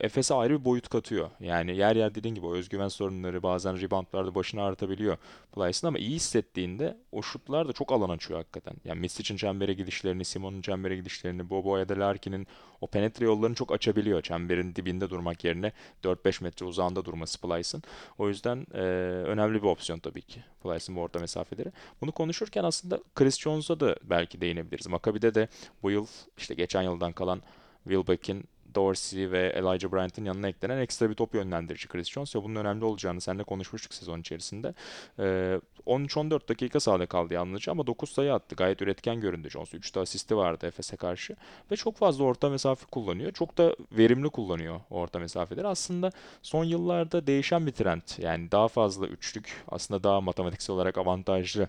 Efes'e 0.00 0.34
ayrı 0.34 0.60
bir 0.60 0.64
boyut 0.64 0.88
katıyor. 0.88 1.30
Yani 1.40 1.76
yer 1.76 1.96
yer 1.96 2.14
dediğin 2.14 2.34
gibi 2.34 2.46
özgüven 2.46 2.88
sorunları 2.88 3.42
bazen 3.42 3.80
reboundlarda 3.80 4.34
başını 4.34 4.62
ağrıtabiliyor 4.62 5.16
Plyce'ın 5.52 5.88
ama 5.88 5.98
iyi 5.98 6.14
hissettiğinde 6.14 6.96
o 7.12 7.22
şutlar 7.22 7.68
da 7.68 7.72
çok 7.72 7.92
alan 7.92 8.08
açıyor 8.08 8.38
hakikaten. 8.38 8.74
Yani 8.84 9.00
Misic'in 9.00 9.36
çembere 9.36 9.74
gidişlerini, 9.74 10.24
Simon'un 10.24 10.62
çembere 10.62 10.96
gidişlerini, 10.96 11.50
Bobo 11.50 11.76
ya 11.76 11.88
da 11.88 11.98
Larkin'in 12.00 12.46
o 12.80 12.86
penetre 12.86 13.24
yollarını 13.24 13.54
çok 13.54 13.72
açabiliyor. 13.72 14.22
Çemberin 14.22 14.74
dibinde 14.74 15.10
durmak 15.10 15.44
yerine 15.44 15.72
4-5 16.04 16.44
metre 16.44 16.66
uzağında 16.66 17.04
durması 17.04 17.40
Plyce'ın. 17.40 17.82
O 18.18 18.28
yüzden 18.28 18.66
e, 18.74 18.78
önemli 19.26 19.62
bir 19.62 19.68
opsiyon 19.68 19.98
tabii 19.98 20.22
ki 20.22 20.44
Plyce'ın 20.62 20.96
bu 20.96 21.00
orta 21.00 21.18
mesafeleri. 21.18 21.72
Bunu 22.00 22.12
konuşurken 22.12 22.64
aslında 22.64 23.00
Chris 23.14 23.38
Jones'a 23.38 23.80
da 23.80 23.96
belki 24.02 24.40
değinebiliriz. 24.40 24.86
Maccabi'de 24.86 25.34
de 25.34 25.48
bu 25.82 25.90
yıl 25.90 26.06
işte 26.36 26.54
geçen 26.54 26.82
yıldan 26.82 27.12
kalan 27.12 27.42
Wilbeck'in 27.84 28.44
Dorsey 28.74 29.30
ve 29.30 29.48
Elijah 29.48 29.92
Bryant'ın 29.92 30.24
yanına 30.24 30.48
eklenen 30.48 30.78
ekstra 30.78 31.10
bir 31.10 31.14
top 31.14 31.34
yönlendirici 31.34 31.88
Chris 31.88 32.10
Jones 32.10 32.36
ve 32.36 32.42
bunun 32.42 32.54
önemli 32.54 32.84
olacağını 32.84 33.20
seninle 33.20 33.44
konuşmuştuk 33.44 33.94
sezon 33.94 34.20
içerisinde. 34.20 34.74
Ee, 35.18 35.60
13-14 35.86 36.48
dakika 36.48 36.80
sahada 36.80 37.06
kaldı 37.06 37.34
yalnızca 37.34 37.72
ama 37.72 37.86
9 37.86 38.10
sayı 38.10 38.34
attı. 38.34 38.54
Gayet 38.54 38.82
üretken 38.82 39.20
göründü 39.20 39.50
Jones. 39.50 39.74
3 39.74 39.94
de 39.94 40.00
asisti 40.00 40.36
vardı 40.36 40.66
Efes'e 40.66 40.96
karşı 40.96 41.36
ve 41.70 41.76
çok 41.76 41.96
fazla 41.96 42.24
orta 42.24 42.48
mesafe 42.48 42.86
kullanıyor. 42.86 43.32
Çok 43.32 43.58
da 43.58 43.76
verimli 43.92 44.30
kullanıyor 44.30 44.80
orta 44.90 45.18
mesafeleri. 45.18 45.66
Aslında 45.66 46.10
son 46.42 46.64
yıllarda 46.64 47.26
değişen 47.26 47.66
bir 47.66 47.72
trend. 47.72 48.02
Yani 48.18 48.50
daha 48.50 48.68
fazla 48.68 49.06
üçlük 49.06 49.64
aslında 49.68 50.02
daha 50.02 50.20
matematiksel 50.20 50.74
olarak 50.74 50.98
avantajlı 50.98 51.68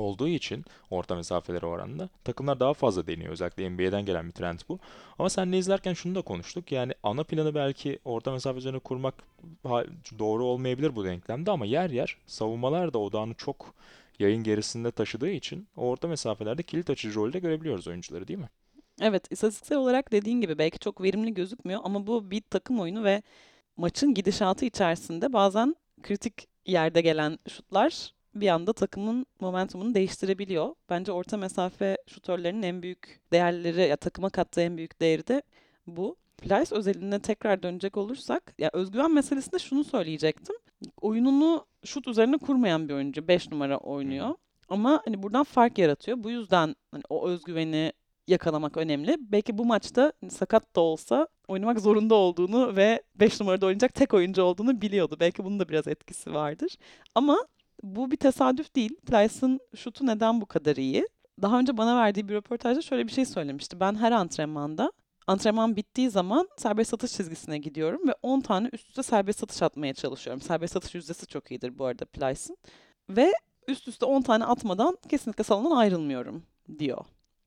olduğu 0.00 0.28
için 0.28 0.64
orta 0.90 1.14
mesafeleri 1.14 1.66
oranında 1.66 2.08
takımlar 2.24 2.60
daha 2.60 2.74
fazla 2.74 3.06
deniyor. 3.06 3.32
Özellikle 3.32 3.70
NBA'den 3.70 4.04
gelen 4.04 4.26
bir 4.26 4.32
trend 4.32 4.60
bu. 4.68 4.78
Ama 5.18 5.30
seninle 5.30 5.58
izlerken 5.58 5.92
şunu 5.92 6.14
da 6.14 6.22
konuştuk. 6.22 6.72
Yani 6.72 6.92
ana 7.02 7.24
planı 7.24 7.54
belki 7.54 7.98
orta 8.04 8.32
mesafe 8.32 8.58
üzerine 8.58 8.78
kurmak 8.78 9.14
doğru 10.18 10.44
olmayabilir 10.44 10.96
bu 10.96 11.04
denklemde 11.04 11.50
ama 11.50 11.66
yer 11.66 11.90
yer 11.90 12.16
savunmalar 12.26 12.92
da 12.92 12.98
odağını 12.98 13.34
çok 13.34 13.74
yayın 14.18 14.42
gerisinde 14.42 14.90
taşıdığı 14.90 15.30
için 15.30 15.68
orta 15.76 16.08
mesafelerde 16.08 16.62
kilit 16.62 16.90
açıcı 16.90 17.14
rolde 17.14 17.38
görebiliyoruz 17.38 17.88
oyuncuları 17.88 18.28
değil 18.28 18.38
mi? 18.38 18.48
Evet, 19.00 19.32
istatistiksel 19.32 19.78
olarak 19.78 20.12
dediğin 20.12 20.40
gibi 20.40 20.58
belki 20.58 20.78
çok 20.78 21.02
verimli 21.02 21.34
gözükmüyor 21.34 21.80
ama 21.84 22.06
bu 22.06 22.30
bir 22.30 22.42
takım 22.50 22.80
oyunu 22.80 23.04
ve 23.04 23.22
maçın 23.76 24.14
gidişatı 24.14 24.64
içerisinde 24.64 25.32
bazen 25.32 25.76
kritik 26.02 26.48
yerde 26.66 27.00
gelen 27.00 27.38
şutlar 27.48 28.13
bir 28.34 28.48
anda 28.48 28.72
takımın 28.72 29.26
momentumunu 29.40 29.94
değiştirebiliyor. 29.94 30.74
Bence 30.90 31.12
orta 31.12 31.36
mesafe 31.36 31.98
şutörlerinin 32.06 32.62
en 32.62 32.82
büyük 32.82 33.20
değerleri 33.32 33.80
ya 33.80 33.96
takıma 33.96 34.30
kattığı 34.30 34.60
en 34.60 34.76
büyük 34.76 35.00
değeri 35.00 35.26
de 35.26 35.42
bu. 35.86 36.16
Plyce 36.38 36.74
özeline 36.74 37.20
tekrar 37.20 37.62
dönecek 37.62 37.96
olursak 37.96 38.54
ya 38.58 38.70
özgüven 38.72 39.14
meselesinde 39.14 39.58
şunu 39.58 39.84
söyleyecektim. 39.84 40.56
Oyununu 41.00 41.66
şut 41.84 42.08
üzerine 42.08 42.38
kurmayan 42.38 42.88
bir 42.88 42.94
oyuncu. 42.94 43.28
5 43.28 43.50
numara 43.50 43.78
oynuyor. 43.78 44.34
Ama 44.68 45.02
hani 45.04 45.22
buradan 45.22 45.44
fark 45.44 45.78
yaratıyor. 45.78 46.24
Bu 46.24 46.30
yüzden 46.30 46.76
hani 46.90 47.02
o 47.08 47.28
özgüveni 47.28 47.92
yakalamak 48.26 48.76
önemli. 48.76 49.16
Belki 49.20 49.58
bu 49.58 49.64
maçta 49.64 50.12
hani 50.20 50.30
sakat 50.30 50.76
da 50.76 50.80
olsa 50.80 51.28
oynamak 51.48 51.80
zorunda 51.80 52.14
olduğunu 52.14 52.76
ve 52.76 53.02
5 53.14 53.40
numarada 53.40 53.66
oynayacak 53.66 53.94
tek 53.94 54.14
oyuncu 54.14 54.42
olduğunu 54.42 54.80
biliyordu. 54.80 55.16
Belki 55.20 55.44
bunun 55.44 55.60
da 55.60 55.68
biraz 55.68 55.88
etkisi 55.88 56.34
vardır. 56.34 56.76
Ama 57.14 57.46
bu 57.84 58.10
bir 58.10 58.16
tesadüf 58.16 58.74
değil. 58.76 58.96
Plyce'ın 59.06 59.60
şutu 59.76 60.06
neden 60.06 60.40
bu 60.40 60.46
kadar 60.46 60.76
iyi? 60.76 61.08
Daha 61.42 61.58
önce 61.58 61.76
bana 61.76 61.96
verdiği 61.96 62.28
bir 62.28 62.34
röportajda 62.34 62.82
şöyle 62.82 63.06
bir 63.06 63.12
şey 63.12 63.24
söylemişti. 63.24 63.80
Ben 63.80 63.94
her 63.94 64.12
antrenmanda 64.12 64.92
antrenman 65.26 65.76
bittiği 65.76 66.10
zaman 66.10 66.48
serbest 66.56 66.94
atış 66.94 67.12
çizgisine 67.12 67.58
gidiyorum 67.58 68.08
ve 68.08 68.14
10 68.22 68.40
tane 68.40 68.68
üst 68.72 68.88
üste 68.88 69.02
serbest 69.02 69.42
atış 69.42 69.62
atmaya 69.62 69.94
çalışıyorum. 69.94 70.40
Serbest 70.40 70.76
atış 70.76 70.94
yüzdesi 70.94 71.26
çok 71.26 71.50
iyidir 71.50 71.78
bu 71.78 71.84
arada 71.84 72.04
Plyce'ın. 72.04 72.56
Ve 73.10 73.32
üst 73.68 73.88
üste 73.88 74.06
10 74.06 74.22
tane 74.22 74.44
atmadan 74.44 74.98
kesinlikle 75.08 75.44
salondan 75.44 75.76
ayrılmıyorum 75.76 76.42
diyor. 76.78 77.04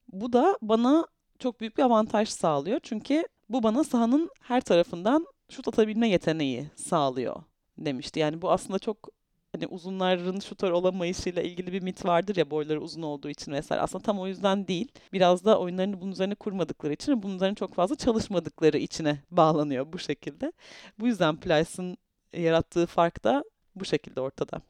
Bu 0.08 0.34
da 0.34 0.58
bana 0.62 1.08
çok 1.40 1.60
büyük 1.62 1.78
bir 1.78 1.84
avantaj 1.84 2.30
sağlıyor. 2.30 2.80
Çünkü 2.84 3.24
bu 3.50 3.64
bana 3.64 3.84
sahanın 3.84 4.30
her 4.42 4.62
tarafından 4.62 5.28
şut 5.50 5.68
atabilme 5.68 6.10
yeteneği 6.10 6.70
sağlıyor 6.76 7.44
demişti. 7.78 8.20
Yani 8.20 8.42
bu 8.42 8.52
aslında 8.52 8.80
çok 8.80 9.17
hani 9.58 9.68
uzunların 9.68 10.40
şutör 10.40 10.72
olamayışıyla 10.72 11.42
ilgili 11.42 11.74
bir 11.74 11.82
mit 11.82 12.06
vardır 12.06 12.36
ya 12.36 12.52
boyları 12.52 12.82
uzun 12.82 13.02
olduğu 13.02 13.30
için 13.30 13.52
vesaire. 13.52 13.82
Aslında 13.82 14.04
tam 14.04 14.20
o 14.20 14.28
yüzden 14.28 14.68
değil. 14.68 14.92
Biraz 15.14 15.46
da 15.46 15.60
oyunlarını 15.60 16.02
bunun 16.02 16.12
üzerine 16.12 16.36
kurmadıkları 16.36 16.94
için 16.94 17.24
bunun 17.24 17.36
üzerine 17.36 17.56
çok 17.56 17.76
fazla 17.76 17.96
çalışmadıkları 17.96 18.78
içine 18.78 19.20
bağlanıyor 19.32 19.94
bu 19.94 20.00
şekilde. 20.00 20.52
Bu 21.00 21.08
yüzden 21.08 21.38
Plyce'ın 21.38 21.98
yarattığı 22.34 22.86
fark 22.86 23.24
da 23.24 23.44
bu 23.76 23.86
şekilde 23.86 24.22
ortada. 24.22 24.62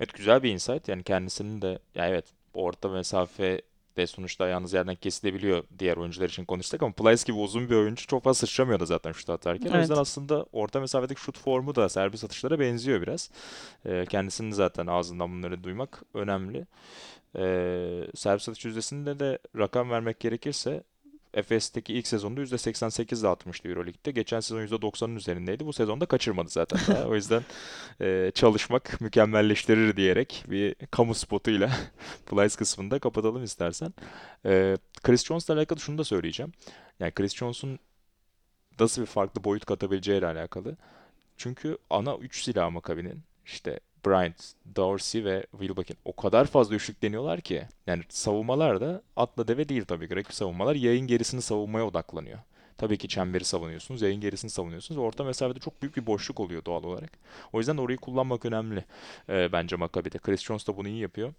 Evet 0.00 0.14
güzel 0.14 0.42
bir 0.42 0.52
insight. 0.52 0.88
Yani 0.88 1.02
kendisinin 1.02 1.62
de 1.62 1.78
ya 1.94 2.08
evet 2.08 2.26
orta 2.54 2.88
mesafe 2.88 3.62
de 3.96 4.06
sonuçta 4.06 4.44
ayağınız 4.44 4.72
yerden 4.72 4.94
kesilebiliyor 4.94 5.64
diğer 5.78 5.96
oyuncular 5.96 6.28
için 6.28 6.44
konuşsak 6.44 6.82
ama 6.82 6.92
Plyce 6.92 7.22
gibi 7.26 7.36
uzun 7.36 7.70
bir 7.70 7.74
oyuncu 7.76 8.06
çok 8.06 8.24
fazla 8.24 8.46
sıçramıyordu 8.46 8.86
zaten 8.86 9.12
şut 9.12 9.30
atarken. 9.30 9.70
O 9.70 9.78
yüzden 9.78 9.94
Evet. 9.94 10.00
aslında 10.02 10.46
orta 10.52 10.80
mesafedeki 10.80 11.20
şut 11.20 11.38
formu 11.38 11.74
da 11.74 11.88
servis 11.88 12.24
atışlara 12.24 12.60
benziyor 12.60 13.02
biraz. 13.02 13.30
Ee, 13.86 14.04
kendisinin 14.08 14.50
zaten 14.50 14.86
ağzından 14.86 15.32
bunları 15.32 15.64
duymak 15.64 16.02
önemli. 16.14 16.66
Ee, 17.38 18.06
servis 18.14 18.48
atış 18.48 18.64
yüzdesinde 18.64 19.18
de 19.18 19.38
rakam 19.58 19.90
vermek 19.90 20.20
gerekirse 20.20 20.82
Efes'teki 21.36 21.94
ilk 21.94 22.06
sezonda 22.06 22.40
%88 22.40 23.22
dağıtmıştı 23.22 23.68
Euroleague'de. 23.68 24.10
Geçen 24.10 24.40
sezon 24.40 24.66
%90'ın 24.66 25.16
üzerindeydi. 25.16 25.66
Bu 25.66 25.72
sezonda 25.72 26.06
kaçırmadı 26.06 26.48
zaten 26.48 26.80
daha. 26.88 27.08
O 27.08 27.14
yüzden 27.14 27.42
e, 28.00 28.32
çalışmak 28.34 29.00
mükemmelleştirir 29.00 29.96
diyerek 29.96 30.44
bir 30.48 30.74
kamu 30.90 31.14
spotuyla 31.14 31.70
Plyce 32.26 32.56
kısmını 32.56 32.90
da 32.90 32.98
kapatalım 32.98 33.44
istersen. 33.44 33.94
E, 34.46 34.76
Chris 35.02 35.24
Jones'la 35.24 35.54
alakalı 35.54 35.80
şunu 35.80 35.98
da 35.98 36.04
söyleyeceğim. 36.04 36.52
Yani 37.00 37.12
Chris 37.12 37.34
Jones'un 37.34 37.78
nasıl 38.80 39.02
bir 39.02 39.06
farklı 39.06 39.44
boyut 39.44 39.64
katabileceğiyle 39.64 40.26
alakalı. 40.26 40.76
Çünkü 41.36 41.78
ana 41.90 42.16
3 42.16 42.42
silah 42.44 42.70
Maccabi'nin 42.70 43.22
işte 43.44 43.80
Bryant, 44.06 44.52
Dorsey 44.76 45.24
ve 45.24 45.46
Wilbeck'in 45.50 45.96
o 46.04 46.16
kadar 46.16 46.44
fazla 46.44 46.74
üçlük 46.74 47.02
deniyorlar 47.02 47.40
ki. 47.40 47.62
Yani 47.86 48.02
savunmalar 48.08 48.80
da 48.80 49.02
atla 49.16 49.48
deve 49.48 49.68
değil 49.68 49.84
tabii 49.84 50.08
ki. 50.08 50.16
Rakip 50.16 50.34
savunmalar 50.34 50.74
yayın 50.74 51.06
gerisini 51.06 51.42
savunmaya 51.42 51.86
odaklanıyor. 51.86 52.38
Tabii 52.78 52.98
ki 52.98 53.08
çemberi 53.08 53.44
savunuyorsunuz, 53.44 54.02
yayın 54.02 54.20
gerisini 54.20 54.50
savunuyorsunuz. 54.50 54.98
Orta 54.98 55.24
mesafede 55.24 55.58
çok 55.58 55.82
büyük 55.82 55.96
bir 55.96 56.06
boşluk 56.06 56.40
oluyor 56.40 56.64
doğal 56.64 56.84
olarak. 56.84 57.10
O 57.52 57.58
yüzden 57.58 57.76
orayı 57.76 57.98
kullanmak 57.98 58.44
önemli 58.44 58.84
e, 59.28 59.52
bence 59.52 59.76
Maccabi'de. 59.76 60.18
Chris 60.18 60.42
Jones 60.42 60.66
da 60.66 60.76
bunu 60.76 60.88
iyi 60.88 61.00
yapıyor. 61.00 61.32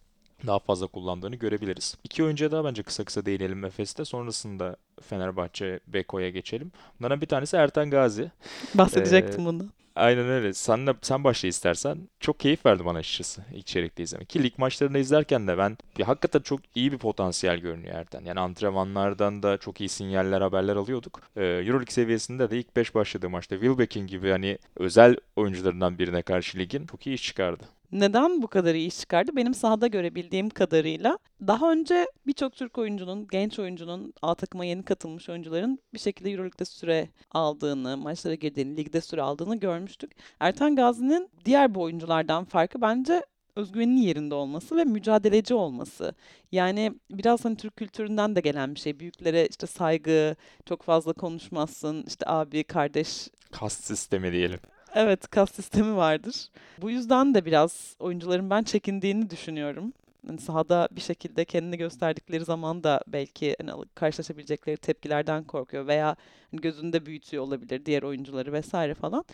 Daha 0.47 0.59
fazla 0.59 0.87
kullandığını 0.87 1.35
görebiliriz. 1.35 1.97
İki 2.03 2.23
oyuncuya 2.23 2.51
daha 2.51 2.65
bence 2.65 2.83
kısa 2.83 3.03
kısa 3.03 3.25
değinelim 3.25 3.65
Efes'te. 3.65 4.05
Sonrasında 4.05 4.77
Fenerbahçe, 5.01 5.79
Beko'ya 5.87 6.29
geçelim. 6.29 6.71
Bunlardan 6.99 7.21
bir 7.21 7.27
tanesi 7.27 7.57
Ertan 7.57 7.89
Gazi. 7.89 8.31
Bahsedecektim 8.73 9.45
bundan. 9.45 9.71
Aynen 9.97 10.29
öyle. 10.29 10.53
Sen 10.53 10.87
de, 10.87 10.93
sen 11.01 11.23
başla 11.23 11.47
istersen. 11.47 11.97
Çok 12.19 12.39
keyif 12.39 12.65
verdi 12.65 12.85
bana 12.85 12.97
açıkçası 12.97 13.45
ilk 13.53 13.65
çeyrekte 13.67 14.03
izlemek. 14.03 14.29
Ki 14.29 14.43
lig 14.43 14.53
maçlarını 14.57 14.99
izlerken 14.99 15.47
de 15.47 15.57
ben 15.57 15.77
bir, 15.97 16.03
hakikaten 16.03 16.39
çok 16.39 16.59
iyi 16.75 16.91
bir 16.91 16.97
potansiyel 16.97 17.57
görünüyor 17.57 17.95
Erten. 17.95 18.25
Yani 18.25 18.39
antrenmanlardan 18.39 19.43
da 19.43 19.57
çok 19.57 19.81
iyi 19.81 19.89
sinyaller, 19.89 20.41
haberler 20.41 20.75
alıyorduk. 20.75 21.21
Ee, 21.35 21.43
Euroleague 21.43 21.91
seviyesinde 21.91 22.51
de 22.51 22.59
ilk 22.59 22.75
5 22.75 22.95
başladığı 22.95 23.29
maçta 23.29 23.55
Wilbekin 23.55 24.07
gibi 24.07 24.29
hani 24.31 24.57
özel 24.75 25.17
oyuncularından 25.35 25.99
birine 25.99 26.21
karşı 26.21 26.57
ligin 26.57 26.85
çok 26.85 27.07
iyi 27.07 27.13
iş 27.15 27.23
çıkardı. 27.23 27.63
Neden 27.91 28.41
bu 28.41 28.47
kadar 28.47 28.75
iyi 28.75 28.87
iş 28.87 28.99
çıkardı? 28.99 29.31
Benim 29.35 29.53
sahada 29.53 29.87
görebildiğim 29.87 30.49
kadarıyla 30.49 31.19
daha 31.47 31.71
önce 31.71 32.07
birçok 32.27 32.53
Türk 32.53 32.77
oyuncunun, 32.77 33.27
genç 33.31 33.59
oyuncunun, 33.59 34.13
A 34.21 34.35
takıma 34.35 34.65
yeni 34.65 34.83
katılmış 34.83 35.29
oyuncuların 35.29 35.79
bir 35.93 35.99
şekilde 35.99 36.31
Euroleague'de 36.31 36.65
süre 36.65 37.09
aldığını, 37.31 37.97
maçlara 37.97 38.35
girdiğini, 38.35 38.77
ligde 38.77 39.01
süre 39.01 39.21
aldığını 39.21 39.55
görmüştük. 39.55 40.11
Ertan 40.39 40.75
Gazi'nin 40.75 41.29
diğer 41.45 41.75
bu 41.75 41.81
oyunculardan 41.81 42.45
farkı 42.45 42.81
bence 42.81 43.25
özgüveninin 43.55 44.01
yerinde 44.01 44.35
olması 44.35 44.77
ve 44.77 44.83
mücadeleci 44.83 45.53
olması. 45.53 46.13
Yani 46.51 46.93
biraz 47.11 47.45
hani 47.45 47.57
Türk 47.57 47.75
kültüründen 47.75 48.35
de 48.35 48.41
gelen 48.41 48.75
bir 48.75 48.79
şey. 48.79 48.99
Büyüklere 48.99 49.47
işte 49.47 49.67
saygı, 49.67 50.35
çok 50.65 50.83
fazla 50.83 51.13
konuşmazsın, 51.13 52.03
işte 52.07 52.25
abi, 52.27 52.63
kardeş 52.63 53.27
Kast 53.51 53.83
sistemi 53.83 54.31
diyelim. 54.31 54.59
Evet, 54.99 55.27
kas 55.27 55.51
sistemi 55.51 55.95
vardır. 55.95 56.49
Bu 56.81 56.89
yüzden 56.89 57.33
de 57.33 57.45
biraz 57.45 57.95
oyuncuların 57.99 58.49
ben 58.49 58.63
çekindiğini 58.63 59.29
düşünüyorum. 59.29 59.93
Hani 60.27 60.39
sahada 60.39 60.87
bir 60.91 61.01
şekilde 61.01 61.45
kendini 61.45 61.77
gösterdikleri 61.77 62.45
zaman 62.45 62.83
da 62.83 63.01
belki 63.07 63.55
hani 63.61 63.85
karşılaşabilecekleri 63.95 64.77
tepkilerden 64.77 65.43
korkuyor 65.43 65.87
veya 65.87 66.15
hani 66.51 66.61
gözünde 66.61 67.05
büyütüyor 67.05 67.43
olabilir 67.43 67.85
diğer 67.85 68.03
oyuncuları 68.03 68.53
vesaire 68.53 68.93
falan. 68.93 69.25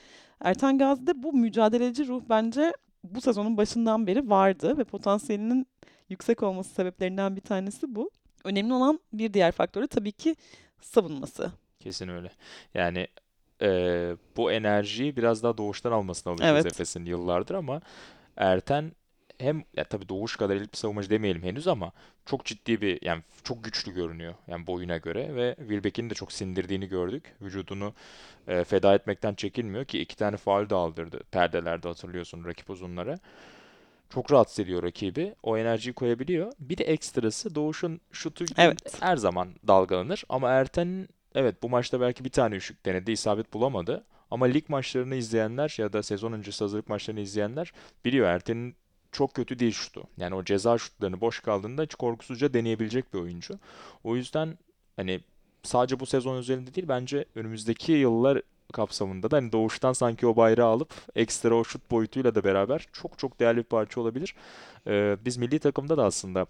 Ertan 0.41 0.77
Gazi'de 0.77 1.23
bu 1.23 1.33
mücadeleci 1.33 2.07
ruh 2.07 2.21
bence 2.29 2.73
bu 3.03 3.21
sezonun 3.21 3.57
başından 3.57 4.07
beri 4.07 4.29
vardı 4.29 4.77
ve 4.77 4.83
potansiyelinin 4.83 5.67
yüksek 6.09 6.43
olması 6.43 6.73
sebeplerinden 6.73 7.35
bir 7.35 7.41
tanesi 7.41 7.95
bu. 7.95 8.11
Önemli 8.43 8.73
olan 8.73 8.99
bir 9.13 9.33
diğer 9.33 9.51
faktör 9.51 9.81
de 9.81 9.87
tabii 9.87 10.11
ki 10.11 10.35
savunması. 10.81 11.51
Kesin 11.79 12.07
öyle. 12.07 12.31
Yani 12.73 13.07
e, 13.63 13.69
bu 14.37 14.51
enerjiyi 14.51 15.15
biraz 15.15 15.43
daha 15.43 15.57
Doğuş'tan 15.57 15.91
almasına 15.91 16.33
alışıyoruz 16.33 16.65
Evet. 16.65 16.73
Efes'in 16.73 17.05
yıllardır 17.05 17.55
ama 17.55 17.81
Erten 18.37 18.91
hem 19.37 19.63
ya 19.77 19.83
tabii 19.83 20.09
Doğuş 20.09 20.35
kadar 20.35 20.55
elit 20.55 20.73
bir 20.73 20.77
savunmacı 20.77 21.09
demeyelim 21.09 21.43
henüz 21.43 21.67
ama 21.67 21.91
çok 22.25 22.45
ciddi 22.45 22.81
bir 22.81 22.99
yani 23.01 23.23
çok 23.43 23.63
güçlü 23.63 23.93
görünüyor 23.93 24.33
yani 24.47 24.67
boyuna 24.67 24.97
göre 24.97 25.35
ve 25.35 25.55
Wilbeck'in 25.59 26.09
de 26.09 26.13
çok 26.13 26.31
sindirdiğini 26.31 26.87
gördük. 26.87 27.23
Vücudunu 27.41 27.93
e, 28.47 28.63
feda 28.63 28.95
etmekten 28.95 29.33
çekinmiyor 29.33 29.85
ki 29.85 29.99
iki 29.99 30.15
tane 30.15 30.37
faul 30.37 30.69
de 30.69 30.75
aldırdı 30.75 31.19
perdelerde 31.31 31.87
hatırlıyorsun 31.87 32.45
rakip 32.45 32.69
uzunlara. 32.69 33.19
Çok 34.09 34.31
rahatsız 34.31 34.59
ediyor 34.59 34.83
rakibi. 34.83 35.35
O 35.43 35.57
enerjiyi 35.57 35.93
koyabiliyor. 35.93 36.53
Bir 36.59 36.77
de 36.77 36.83
ekstrası 36.83 37.55
Doğuş'un 37.55 38.01
şutu 38.11 38.45
Evet. 38.57 39.03
her 39.03 39.17
zaman 39.17 39.49
dalgalanır 39.67 40.23
ama 40.29 40.49
Erten'in 40.49 41.09
evet 41.35 41.63
bu 41.63 41.69
maçta 41.69 42.01
belki 42.01 42.25
bir 42.25 42.29
tane 42.29 42.55
üçlük 42.55 42.85
denedi, 42.85 43.11
isabet 43.11 43.53
bulamadı. 43.53 44.03
Ama 44.31 44.45
lig 44.45 44.69
maçlarını 44.69 45.15
izleyenler 45.15 45.75
ya 45.77 45.93
da 45.93 46.03
sezon 46.03 46.31
öncesi 46.31 46.63
hazırlık 46.63 46.89
maçlarını 46.89 47.19
izleyenler 47.19 47.73
biliyor 48.05 48.27
Erten'in 48.27 48.75
çok 49.11 49.33
kötü 49.33 49.59
değil 49.59 49.71
şutu. 49.71 50.03
Yani 50.17 50.35
o 50.35 50.43
ceza 50.43 50.77
şutlarını 50.77 51.21
boş 51.21 51.39
kaldığında 51.39 51.83
hiç 51.83 51.95
korkusuzca 51.95 52.53
deneyebilecek 52.53 53.13
bir 53.13 53.19
oyuncu. 53.19 53.59
O 54.03 54.15
yüzden 54.15 54.57
hani 54.95 55.21
sadece 55.63 55.99
bu 55.99 56.05
sezon 56.05 56.37
üzerinde 56.37 56.75
değil 56.75 56.87
bence 56.87 57.25
önümüzdeki 57.35 57.91
yıllar 57.91 58.41
kapsamında 58.73 59.31
da 59.31 59.37
hani 59.37 59.51
doğuştan 59.51 59.93
sanki 59.93 60.27
o 60.27 60.35
bayrağı 60.35 60.67
alıp 60.67 60.93
ekstra 61.15 61.55
o 61.55 61.63
şut 61.63 61.91
boyutuyla 61.91 62.35
da 62.35 62.43
beraber 62.43 62.87
çok 62.93 63.19
çok 63.19 63.39
değerli 63.39 63.57
bir 63.57 63.63
parça 63.63 64.01
olabilir. 64.01 64.35
Ee, 64.87 65.17
biz 65.25 65.37
milli 65.37 65.59
takımda 65.59 65.97
da 65.97 66.05
aslında 66.05 66.47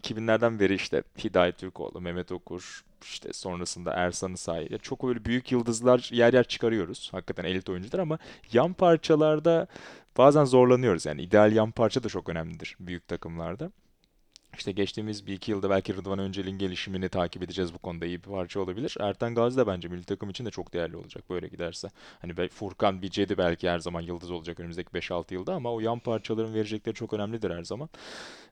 2000'lerden 0.00 0.60
beri 0.60 0.74
işte 0.74 1.02
Hidayet 1.24 1.58
Türkoğlu, 1.58 2.00
Mehmet 2.00 2.32
Okur, 2.32 2.84
işte 3.04 3.32
sonrasında 3.32 3.92
Ersan 3.92 4.34
Say 4.34 4.68
ya 4.70 4.78
çok 4.78 5.04
öyle 5.04 5.24
büyük 5.24 5.52
yıldızlar 5.52 6.08
yer 6.12 6.32
yer 6.32 6.44
çıkarıyoruz. 6.44 7.08
Hakikaten 7.12 7.44
elit 7.44 7.68
oyuncular 7.68 7.98
ama 7.98 8.18
yan 8.52 8.72
parçalarda 8.72 9.66
bazen 10.18 10.44
zorlanıyoruz. 10.44 11.06
Yani 11.06 11.22
ideal 11.22 11.52
yan 11.52 11.70
parça 11.70 12.02
da 12.02 12.08
çok 12.08 12.28
önemlidir 12.28 12.76
büyük 12.80 13.08
takımlarda. 13.08 13.70
İşte 14.58 14.72
geçtiğimiz 14.72 15.26
bir 15.26 15.34
iki 15.34 15.50
yılda 15.50 15.70
belki 15.70 15.96
Rıdvan 15.96 16.18
Öncel'in 16.18 16.58
gelişimini 16.58 17.08
takip 17.08 17.42
edeceğiz 17.42 17.74
bu 17.74 17.78
konuda 17.78 18.06
iyi 18.06 18.18
bir 18.18 18.30
parça 18.30 18.60
olabilir. 18.60 18.96
Erten 19.00 19.34
Gazi 19.34 19.56
de 19.56 19.66
bence 19.66 19.88
milli 19.88 20.04
takım 20.04 20.30
için 20.30 20.46
de 20.46 20.50
çok 20.50 20.72
değerli 20.72 20.96
olacak 20.96 21.30
böyle 21.30 21.48
giderse. 21.48 21.88
Hani 22.20 22.48
Furkan 22.48 23.02
Bicedi 23.02 23.38
belki 23.38 23.70
her 23.70 23.78
zaman 23.78 24.00
yıldız 24.00 24.30
olacak 24.30 24.60
önümüzdeki 24.60 24.90
5-6 24.90 25.34
yılda 25.34 25.54
ama 25.54 25.72
o 25.72 25.80
yan 25.80 25.98
parçaların 25.98 26.54
verecekleri 26.54 26.94
çok 26.94 27.12
önemlidir 27.12 27.50
her 27.50 27.62
zaman. 27.62 27.88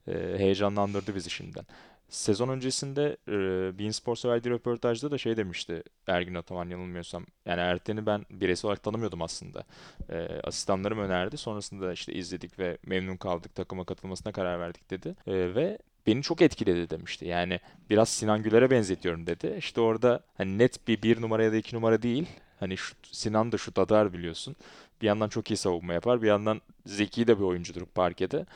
Ee, 0.08 0.12
heyecanlandırdı 0.38 1.14
bizi 1.14 1.30
şimdiden. 1.30 1.66
Sezon 2.10 2.48
öncesinde 2.48 3.16
e, 3.28 3.78
Bein 3.78 3.90
Sports'a 3.90 4.28
verdiği 4.28 4.50
röportajda 4.50 5.10
da 5.10 5.18
şey 5.18 5.36
demişti 5.36 5.82
Ergin 6.06 6.34
Ataman 6.34 6.68
yanılmıyorsam. 6.68 7.26
Yani 7.46 7.60
Erten'i 7.60 8.06
ben 8.06 8.26
bireysel 8.30 8.68
olarak 8.68 8.82
tanımıyordum 8.82 9.22
aslında. 9.22 9.64
Ee, 10.10 10.40
asistanlarım 10.44 10.98
önerdi. 10.98 11.36
Sonrasında 11.36 11.92
işte 11.92 12.12
izledik 12.12 12.58
ve 12.58 12.78
memnun 12.86 13.16
kaldık. 13.16 13.54
Takıma 13.54 13.84
katılmasına 13.84 14.32
karar 14.32 14.60
verdik 14.60 14.90
dedi. 14.90 15.16
Ee, 15.26 15.54
ve 15.54 15.78
beni 16.06 16.22
çok 16.22 16.42
etkiledi 16.42 16.90
demişti. 16.90 17.26
Yani 17.26 17.60
biraz 17.90 18.08
Sinan 18.08 18.42
Güler'e 18.42 18.70
benzetiyorum 18.70 19.26
dedi. 19.26 19.54
İşte 19.58 19.80
orada 19.80 20.20
hani 20.36 20.58
net 20.58 20.88
bir 20.88 21.02
bir 21.02 21.20
numara 21.20 21.44
ya 21.44 21.52
da 21.52 21.56
iki 21.56 21.76
numara 21.76 22.02
değil. 22.02 22.26
Hani 22.60 22.76
şut, 22.76 22.98
Sinan 23.06 23.52
da 23.52 23.58
şut 23.58 23.78
atar 23.78 24.12
biliyorsun. 24.12 24.56
Bir 25.02 25.06
yandan 25.06 25.28
çok 25.28 25.50
iyi 25.50 25.56
savunma 25.56 25.92
yapar. 25.94 26.22
Bir 26.22 26.26
yandan 26.26 26.60
zeki 26.86 27.26
de 27.26 27.38
bir 27.38 27.44
oyuncudur 27.44 27.86
parkede. 27.86 28.46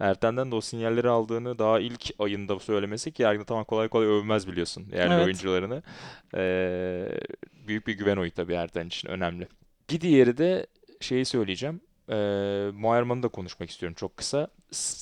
Erten'den 0.00 0.50
de 0.50 0.54
o 0.54 0.60
sinyalleri 0.60 1.08
aldığını 1.08 1.58
daha 1.58 1.80
ilk 1.80 2.10
ayında 2.18 2.58
söylemesi 2.58 3.12
ki 3.12 3.22
Ergin 3.22 3.44
tamam 3.44 3.64
kolay 3.64 3.88
kolay 3.88 4.06
övmez 4.06 4.48
biliyorsun 4.48 4.86
yerli 4.92 5.14
Evet. 5.14 5.24
oyuncularını. 5.24 5.82
Ee, 6.34 7.08
büyük 7.68 7.86
bir 7.86 7.92
güven 7.98 8.16
oyu 8.16 8.30
tabii 8.30 8.52
Erten 8.54 8.86
için 8.86 9.08
önemli. 9.08 9.48
Bir 9.90 10.00
diğeri 10.00 10.38
de 10.38 10.66
şeyi 11.00 11.24
söyleyeceğim. 11.24 11.80
Ee, 12.10 12.70
Moerman'ı 12.74 13.22
da 13.22 13.28
konuşmak 13.28 13.70
istiyorum 13.70 13.94
çok 13.98 14.16
kısa. 14.16 14.48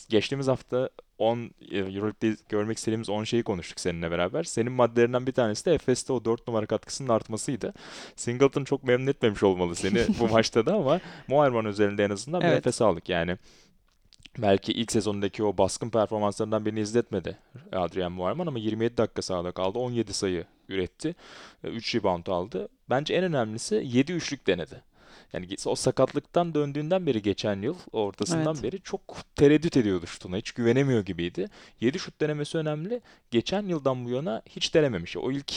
Geçtiğimiz 0.08 0.48
hafta 0.48 0.90
10 1.18 1.50
e, 1.70 1.78
Euroleague'de 1.78 2.36
görmek 2.48 2.78
istediğimiz 2.78 3.10
10 3.10 3.24
şeyi 3.24 3.42
konuştuk 3.42 3.80
seninle 3.80 4.10
beraber. 4.10 4.42
Senin 4.42 4.72
maddelerinden 4.72 5.26
bir 5.26 5.32
tanesi 5.32 5.64
de 5.64 5.74
Efes'te 5.74 6.12
o 6.12 6.24
4 6.24 6.48
numara 6.48 6.66
katkısının 6.66 7.08
artmasıydı. 7.08 7.74
Singleton 8.16 8.64
çok 8.64 8.84
memnun 8.84 9.06
etmemiş 9.06 9.42
olmalı 9.42 9.74
seni 9.74 10.06
bu 10.20 10.28
maçta 10.28 10.66
da 10.66 10.74
ama 10.74 11.00
Moerman 11.28 11.64
üzerinde 11.64 12.04
en 12.04 12.10
azından 12.10 12.40
bir 12.40 12.46
Evet. 12.46 12.56
nefes 12.56 12.82
aldık 12.82 13.08
yani. 13.08 13.36
Belki 14.38 14.72
ilk 14.72 14.92
sezondaki 14.92 15.44
o 15.44 15.58
baskın 15.58 15.90
performanslarından 15.90 16.66
birini 16.66 16.80
izletmedi 16.80 17.38
Adrian 17.72 18.12
Moerman 18.12 18.46
ama 18.46 18.58
27 18.58 18.96
dakika 18.96 19.22
sahada 19.22 19.52
kaldı. 19.52 19.78
17 19.78 20.12
sayı 20.12 20.44
üretti. 20.68 21.14
3 21.64 21.94
rebound 21.94 22.26
aldı. 22.26 22.68
Bence 22.90 23.14
en 23.14 23.24
önemlisi 23.24 23.82
7 23.84 24.12
üçlük 24.12 24.46
denedi. 24.46 24.82
Yani 25.32 25.46
o 25.66 25.74
sakatlıktan 25.74 26.54
döndüğünden 26.54 27.06
beri 27.06 27.22
geçen 27.22 27.62
yıl 27.62 27.76
ortasından 27.92 28.54
Evet. 28.54 28.62
beri 28.62 28.80
çok 28.80 29.00
tereddüt 29.36 29.76
ediyordu 29.76 30.06
şutuna. 30.06 30.36
Hiç 30.36 30.52
güvenemiyor 30.52 31.04
gibiydi. 31.04 31.48
7 31.80 31.98
şut 31.98 32.20
denemesi 32.20 32.58
önemli. 32.58 33.00
Geçen 33.30 33.62
yıldan 33.62 34.04
bu 34.04 34.10
yana 34.10 34.42
hiç 34.46 34.74
denememiş. 34.74 35.16
O 35.16 35.30
ilk 35.30 35.52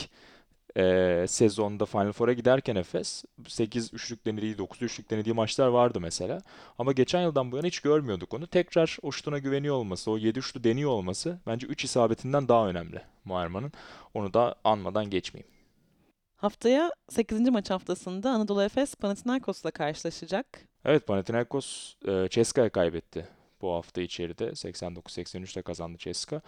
e, 0.78 1.26
sezonda 1.28 1.86
Final 1.86 2.12
Four'a 2.12 2.34
giderken 2.34 2.76
Efes 2.76 3.24
8 3.48 3.94
üçlük 3.94 4.26
denediği, 4.26 4.58
9 4.58 4.82
üçlük 4.82 5.10
denediği 5.10 5.36
maçlar 5.36 5.68
vardı 5.68 6.00
mesela. 6.00 6.42
Ama 6.78 6.92
geçen 6.92 7.22
yıldan 7.22 7.52
bu 7.52 7.56
yana 7.56 7.68
hiç 7.68 7.80
görmüyorduk 7.80 8.34
onu. 8.34 8.48
Tekrar 8.48 8.98
o 9.02 9.12
şutuna 9.12 9.38
güveniyor 9.38 9.76
olması, 9.76 10.12
o 10.12 10.18
7 10.18 10.40
üçlü 10.40 10.64
deniyor 10.64 10.90
olması 10.90 11.40
bence 11.48 11.68
3 11.68 11.84
isabetinden 11.84 12.48
daha 12.48 12.70
önemli 12.70 13.02
Muharman'ın. 13.26 13.72
Onu 14.14 14.34
da 14.34 14.56
anmadan 14.64 15.10
geçmeyeyim. 15.10 15.59
Haftaya 16.40 16.92
8. 17.10 17.50
maç 17.50 17.70
haftasında 17.70 18.32
Anadolu 18.32 18.64
Efes 18.64 18.96
Panathinaikos'la 18.96 19.72
karşılaşacak. 19.72 20.46
Evet 20.86 21.08
Panathinaikos 21.08 21.96
e, 22.08 22.28
Ceska'ya 22.30 22.70
kaybetti 22.70 23.28
bu 23.62 23.74
hafta 23.74 24.02
içeride. 24.02 24.44
89-83'te 24.44 25.62
kazandı 25.62 25.98
Ceska. 25.98 26.42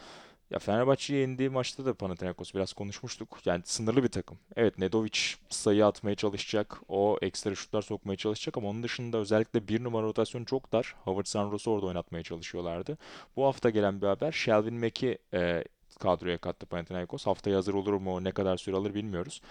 Ya 0.50 0.60
Fenerbahçe'yi 0.60 1.22
yendiği 1.22 1.50
maçta 1.50 1.86
da 1.86 1.94
Panathinaikos 1.94 2.54
biraz 2.54 2.74
konuşmuştuk. 2.74 3.40
Yani 3.46 3.62
sınırlı 3.66 4.04
bir 4.04 4.08
takım. 4.08 4.38
Evet 4.56 4.78
Nedovic 4.78 5.20
sayı 5.50 5.86
atmaya 5.86 6.16
çalışacak. 6.16 6.82
O 6.88 7.18
ekstra 7.22 7.56
şutlar 7.56 7.82
sokmaya 7.82 8.16
çalışacak 8.18 8.58
ama 8.58 8.70
onun 8.70 8.84
dışında 8.84 9.18
özellikle 9.18 9.68
bir 9.68 9.84
numara 9.84 10.04
rotasyonu 10.04 10.46
çok 10.46 10.72
dar. 10.72 10.96
Howard 11.04 11.26
Sanros'u 11.26 11.72
orada 11.72 11.86
oynatmaya 11.86 12.24
çalışıyorlardı. 12.24 12.98
Bu 13.36 13.46
hafta 13.46 13.70
gelen 13.70 14.02
bir 14.02 14.08
haber 14.08 14.32
Shelvin 14.32 14.80
Mack'i 14.80 15.18
e, 15.34 15.64
kadroya 16.00 16.38
kattı 16.38 16.66
Panathinaikos. 16.66 17.26
Haftaya 17.26 17.58
hazır 17.58 17.74
olur 17.74 17.94
mu, 17.94 18.24
ne 18.24 18.32
kadar 18.32 18.58
süre 18.58 18.76
alır 18.76 18.94
bilmiyoruz. 18.94 19.42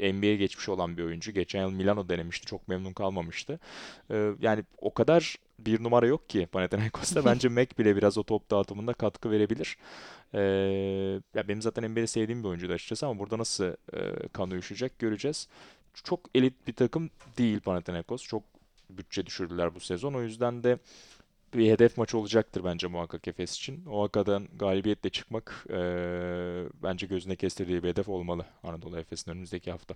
NBA'ye 0.00 0.36
geçmiş 0.36 0.68
olan 0.68 0.96
bir 0.96 1.02
oyuncu. 1.02 1.32
Geçen 1.32 1.60
yıl 1.60 1.70
Milano 1.70 2.08
denemişti. 2.08 2.46
Çok 2.46 2.68
memnun 2.68 2.92
kalmamıştı. 2.92 3.60
Ee, 4.10 4.32
yani 4.40 4.64
o 4.78 4.94
kadar 4.94 5.36
bir 5.58 5.82
numara 5.82 6.06
yok 6.06 6.28
ki 6.28 6.48
Panathinaikos'ta. 6.52 7.24
Bence 7.24 7.48
Mac 7.48 7.68
bile 7.78 7.96
biraz 7.96 8.18
o 8.18 8.22
top 8.22 8.50
dağıtımında 8.50 8.92
katkı 8.92 9.30
verebilir. 9.30 9.76
Ee, 10.34 10.40
ya 11.34 11.48
benim 11.48 11.62
zaten 11.62 11.90
NBA'de 11.90 12.06
sevdiğim 12.06 12.42
bir 12.42 12.48
oyuncuydu 12.48 12.72
açıkçası 12.72 13.06
ama 13.06 13.18
burada 13.18 13.38
nasıl 13.38 13.64
e, 13.64 14.28
kan 14.32 14.50
uyuşacak 14.50 14.98
göreceğiz. 14.98 15.48
Çok 16.04 16.20
elit 16.34 16.66
bir 16.66 16.72
takım 16.72 17.10
değil 17.38 17.60
Panathinaikos. 17.60 18.22
Çok 18.22 18.42
bütçe 18.90 19.26
düşürdüler 19.26 19.74
bu 19.74 19.80
sezon. 19.80 20.14
O 20.14 20.22
yüzden 20.22 20.64
de 20.64 20.78
bir 21.54 21.70
hedef 21.70 21.98
maçı 21.98 22.18
olacaktır 22.18 22.64
bence 22.64 22.86
muhakkak 22.86 23.28
Efes 23.28 23.56
için. 23.56 23.86
O 23.86 24.02
hakadan 24.02 24.48
galibiyetle 24.56 25.10
çıkmak 25.10 25.66
e, 25.70 25.76
bence 26.82 27.06
gözüne 27.06 27.36
kestirdiği 27.36 27.82
bir 27.82 27.88
hedef 27.88 28.08
olmalı 28.08 28.46
Anadolu 28.62 28.98
Efes'in 28.98 29.30
önümüzdeki 29.30 29.70
hafta. 29.70 29.94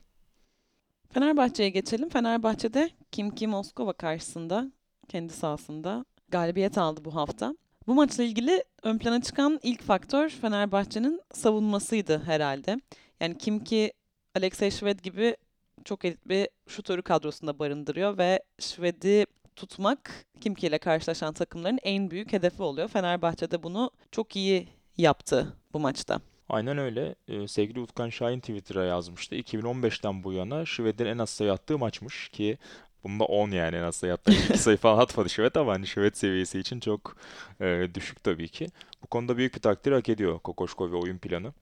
Fenerbahçe'ye 1.13 1.71
geçelim. 1.71 2.09
Fenerbahçe'de 2.09 2.91
Kimki 3.13 3.47
Moskova 3.47 3.93
karşısında 3.93 4.73
kendi 5.09 5.33
sahasında 5.33 6.05
galibiyet 6.29 6.79
aldı 6.79 7.05
bu 7.05 7.15
hafta. 7.15 7.57
Bu 7.87 7.95
maçla 7.95 8.25
ilgili 8.25 8.65
ön 8.83 8.99
plana 8.99 9.23
çıkan 9.23 9.61
ilk 9.63 9.83
faktör 9.83 10.29
Fenerbahçe'nin 10.29 11.21
savunmasıydı 11.33 12.19
herhalde. 12.19 12.81
Yani 13.21 13.39
Kimki 13.39 13.93
Alexey 14.35 14.71
Shved 14.71 15.01
gibi 15.01 15.37
çok 15.85 16.05
elit 16.05 16.29
bir 16.29 16.49
şutörü 16.69 17.03
kadrosunda 17.03 17.59
barındırıyor 17.59 18.19
ve 18.19 18.43
Shved'i 18.59 19.27
tutmak 19.57 20.27
Kimki 20.41 20.67
ile 20.67 20.79
karşılaşan 20.79 21.33
takımların 21.33 21.79
en 21.83 22.11
büyük 22.11 22.33
hedefi 22.33 22.63
oluyor. 22.63 22.89
Fenerbahçe 22.89 23.51
de 23.51 23.63
bunu 23.63 23.91
çok 24.13 24.37
iyi 24.37 24.69
yaptı 24.97 25.57
bu 25.73 25.81
maçta. 25.81 26.21
Aynen 26.49 26.79
öyle. 26.79 27.15
Ee, 27.29 27.49
sevgili 27.49 27.81
Utkan 27.81 28.09
Şahin 28.09 28.41
Twitter'a 28.41 28.85
yazmıştı. 28.85 29.37
2015'ten 29.37 30.25
bu 30.25 30.33
yana 30.33 30.67
Şved'in 30.67 31.07
en 31.07 31.19
az 31.19 31.31
sayı 31.31 31.53
attığı 31.53 31.79
maçmış 31.79 32.29
ki 32.29 32.59
bunda 33.05 33.25
10 33.25 33.51
yani 33.51 33.77
en 33.77 33.83
az 33.83 33.97
sayı 33.97 34.13
attığı. 34.13 34.33
2 34.33 34.59
sayı 34.59 34.77
falan 34.77 34.99
atmadı 34.99 35.31
Şved 35.31 35.55
ama 35.55 35.73
hani 35.73 35.87
Şved 35.87 36.15
seviyesi 36.15 36.59
için 36.59 36.81
çok 36.81 37.17
e, 37.61 37.89
düşük 37.95 38.25
tabii 38.25 38.49
ki. 38.49 38.67
Bu 39.03 39.07
konuda 39.07 39.37
büyük 39.37 39.55
bir 39.55 39.61
takdir 39.61 39.93
hak 39.93 40.09
ediyor 40.09 40.39
Kokoşkov 40.39 40.93
ve 40.93 40.97
oyun 40.97 41.19
planı. 41.19 41.53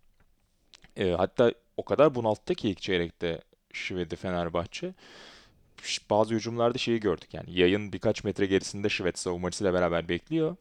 E, 0.96 1.10
hatta 1.10 1.52
o 1.76 1.84
kadar 1.84 2.14
bunalttı 2.14 2.54
ki 2.54 2.68
ilk 2.68 2.82
çeyrekte 2.82 3.40
Şved'i 3.72 4.16
Fenerbahçe. 4.16 4.94
Bazı 6.10 6.34
hücumlarda 6.34 6.78
şeyi 6.78 7.00
gördük 7.00 7.34
yani 7.34 7.58
yayın 7.58 7.92
birkaç 7.92 8.24
metre 8.24 8.46
gerisinde 8.46 8.88
Şved 8.88 9.16
savunmacısıyla 9.16 9.74
beraber 9.74 10.08
bekliyor. 10.08 10.56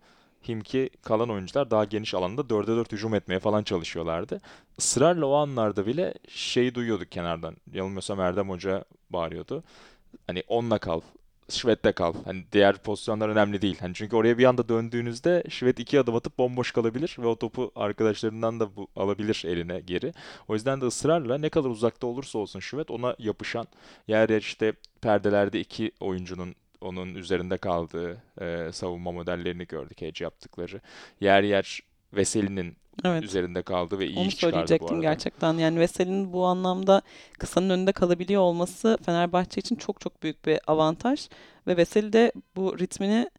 Himki 0.48 0.90
kalan 1.04 1.30
oyuncular 1.30 1.72
daha 1.72 1.86
geniş 1.86 2.14
alanda 2.14 2.42
4'e 2.42 2.68
4 2.68 2.92
hücum 2.92 3.16
etmeye 3.16 3.40
falan 3.40 3.64
çalışıyorlardı. 3.64 4.42
Israrla 4.78 5.26
o 5.26 5.34
anlarda 5.34 5.88
bile 5.88 6.14
şeyi 6.28 6.76
duyuyorduk 6.76 7.12
kenardan. 7.12 7.56
Yanılmıyorsam 7.74 8.20
Erdem 8.20 8.50
Hoca 8.50 8.84
bağırıyordu. 9.10 9.64
Hani 10.28 10.44
onunla 10.48 10.78
kal. 10.78 11.02
Şved'de 11.50 11.92
kal. 11.92 12.14
Hani 12.26 12.44
diğer 12.52 12.78
pozisyonlar 12.78 13.30
önemli 13.30 13.62
değil. 13.62 13.78
Hani 13.80 13.94
çünkü 13.94 14.16
oraya 14.16 14.38
bir 14.38 14.46
anda 14.46 14.70
döndüğünüzde 14.70 15.44
Şved 15.50 15.78
iki 15.78 16.00
adım 16.00 16.16
atıp 16.16 16.38
bomboş 16.38 16.72
kalabilir 16.72 17.16
ve 17.20 17.28
o 17.28 17.36
topu 17.36 17.72
arkadaşlarından 17.76 18.60
da 18.60 18.76
bu, 18.76 18.88
alabilir 18.96 19.44
eline 19.48 19.80
geri. 19.80 20.14
O 20.48 20.54
yüzden 20.54 20.82
de 20.82 20.86
ısrarla 20.86 21.38
ne 21.38 21.50
kadar 21.50 21.70
uzakta 21.70 22.08
olursa 22.08 22.40
olsun 22.40 22.60
Şved 22.60 22.90
ona 22.90 23.16
yapışan 23.20 23.68
yer 24.08 24.30
yer 24.30 24.42
işte 24.42 24.74
perdelerde 25.02 25.60
iki 25.60 25.92
oyuncunun 26.00 26.56
onun 26.82 27.16
üzerinde 27.16 27.58
kaldığı 27.58 28.24
e, 28.42 28.70
savunma 28.72 29.12
modellerini 29.12 29.68
gördük 29.68 30.02
hedge 30.02 30.24
yaptıkları. 30.24 30.82
Yer 31.22 31.44
yer 31.44 31.80
Veseli'nin 32.14 32.78
Evet. 33.06 33.24
üzerinde 33.24 33.62
kaldı 33.62 34.00
ve 34.00 34.08
iyi 34.08 34.20
Onu 34.20 34.28
iş 34.28 34.36
çıkardı 34.36 34.54
bu 34.54 34.58
söyleyecektim 34.58 34.98
arada. 34.98 35.02
gerçekten. 35.10 35.54
Yani 35.54 35.80
Veseli'nin 35.80 36.34
bu 36.34 36.46
anlamda 36.46 37.02
kısanın 37.40 37.70
önünde 37.70 37.92
kalabiliyor 37.92 38.42
olması 38.42 38.98
Fenerbahçe 39.06 39.60
için 39.62 39.76
çok 39.76 40.02
çok 40.02 40.24
büyük 40.24 40.46
bir 40.46 40.60
avantaj. 40.68 41.30
Ve 41.68 41.78
Veseli 41.78 42.14
de 42.14 42.32
bu 42.56 42.80
ritmini 42.80 43.30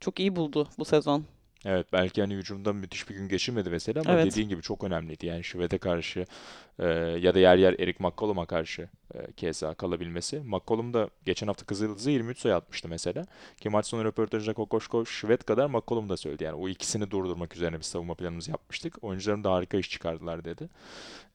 çok 0.00 0.20
iyi 0.20 0.36
buldu 0.36 0.68
bu 0.78 0.84
sezon. 0.84 1.24
Evet 1.68 1.86
belki 1.92 2.20
hani 2.20 2.34
hücumda 2.34 2.72
müthiş 2.72 3.10
bir 3.10 3.14
gün 3.14 3.28
geçirmedi 3.28 3.70
mesela 3.70 4.00
ama 4.00 4.14
Evet. 4.14 4.26
dediğin 4.26 4.48
gibi 4.48 4.62
çok 4.62 4.84
önemliydi. 4.84 5.26
Yani 5.26 5.44
Şved'e 5.44 5.78
karşı 5.78 6.26
e, 6.78 6.86
ya 7.20 7.34
da 7.34 7.38
yer 7.38 7.56
yer 7.56 7.74
Erik 7.78 8.00
McCollum'a 8.00 8.46
karşı 8.46 8.88
e, 9.14 9.32
keza 9.32 9.74
kalabilmesi. 9.74 10.40
McCollum 10.40 10.94
da 10.94 11.10
geçen 11.24 11.46
hafta 11.46 11.66
Kızıldız'ı 11.66 12.10
23 12.10 12.38
sayı 12.38 12.54
atmıştı 12.54 12.88
mesela. 12.88 13.26
Ki 13.60 13.68
maç 13.68 13.86
sonu 13.86 14.04
röportajında 14.04 14.54
Kokoşko 14.54 15.06
Şved 15.06 15.40
kadar 15.40 15.66
McCollum 15.66 16.08
da 16.08 16.16
söyledi. 16.16 16.44
Yani 16.44 16.56
o 16.56 16.68
ikisini 16.68 17.10
durdurmak 17.10 17.56
üzerine 17.56 17.76
bir 17.76 17.82
savunma 17.82 18.14
planımızı 18.14 18.50
yapmıştık. 18.50 19.04
Oyuncularım 19.04 19.44
da 19.44 19.52
harika 19.52 19.76
iş 19.76 19.90
çıkardılar 19.90 20.44
dedi. 20.44 20.68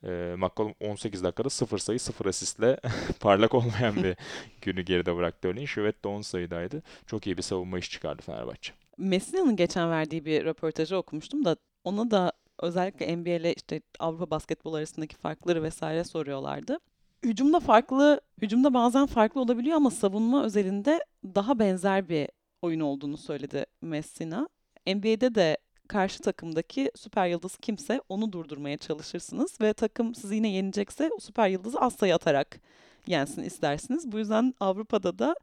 E, 0.03 0.35
McCollum 0.37 0.73
18 0.79 1.23
dakikada 1.23 1.49
0 1.49 1.77
sayı 1.77 1.99
0 1.99 2.25
asistle 2.25 2.79
parlak 3.19 3.53
olmayan 3.53 4.03
bir 4.03 4.15
günü 4.61 4.81
geride 4.81 5.15
bıraktı 5.15 5.47
örneğin. 5.47 5.67
Şved 5.67 6.03
de 6.03 6.07
10 6.07 6.21
sayıdaydı. 6.21 6.83
Çok 7.07 7.27
iyi 7.27 7.37
bir 7.37 7.41
savunma 7.41 7.79
iş 7.79 7.91
çıkardı 7.91 8.21
Fenerbahçe. 8.21 8.80
Messina'nın 9.01 9.55
geçen 9.55 9.91
verdiği 9.91 10.25
bir 10.25 10.45
röportajı 10.45 10.97
okumuştum 10.97 11.45
da 11.45 11.55
ona 11.83 12.11
da 12.11 12.31
özellikle 12.59 13.17
NBA 13.17 13.29
ile 13.29 13.53
işte 13.53 13.81
Avrupa 13.99 14.29
basketbol 14.29 14.73
arasındaki 14.73 15.15
farkları 15.15 15.63
vesaire 15.63 16.03
soruyorlardı. 16.03 16.79
Hücumda 17.23 17.59
farklı, 17.59 18.21
hücumda 18.41 18.73
bazen 18.73 19.05
farklı 19.05 19.41
olabiliyor 19.41 19.75
ama 19.75 19.91
savunma 19.91 20.43
özelinde 20.43 21.05
daha 21.25 21.59
benzer 21.59 22.09
bir 22.09 22.29
oyun 22.61 22.79
olduğunu 22.79 23.17
söyledi 23.17 23.65
Messina. 23.81 24.49
NBA'de 24.87 25.35
de 25.35 25.57
karşı 25.87 26.21
takımdaki 26.21 26.91
süper 26.95 27.27
yıldız 27.27 27.57
kimse 27.57 28.01
onu 28.09 28.31
durdurmaya 28.31 28.77
çalışırsınız 28.77 29.61
ve 29.61 29.73
takım 29.73 30.15
sizi 30.15 30.35
yine 30.35 30.51
yenecekse 30.51 31.09
o 31.17 31.19
süper 31.19 31.49
yıldızı 31.49 31.79
az 31.79 31.93
sayı 31.93 32.15
atarak 32.15 32.59
yensin 33.07 33.43
istersiniz. 33.43 34.11
Bu 34.11 34.19
yüzden 34.19 34.53
Avrupa'da 34.59 35.19
da 35.19 35.35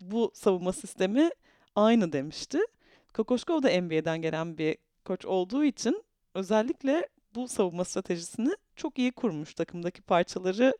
bu 0.00 0.30
savunma 0.34 0.72
sistemi 0.72 1.30
aynı 1.76 2.12
demişti. 2.12 2.58
Kokoşkov 3.14 3.62
da 3.62 3.80
NBA'den 3.80 4.22
gelen 4.22 4.58
bir 4.58 4.76
koç 5.04 5.26
olduğu 5.26 5.64
için 5.64 6.04
özellikle 6.34 7.08
bu 7.34 7.48
savunma 7.48 7.84
stratejisini 7.84 8.50
çok 8.76 8.98
iyi 8.98 9.12
kurmuş. 9.12 9.54
Takımdaki 9.54 10.02
parçaları 10.02 10.76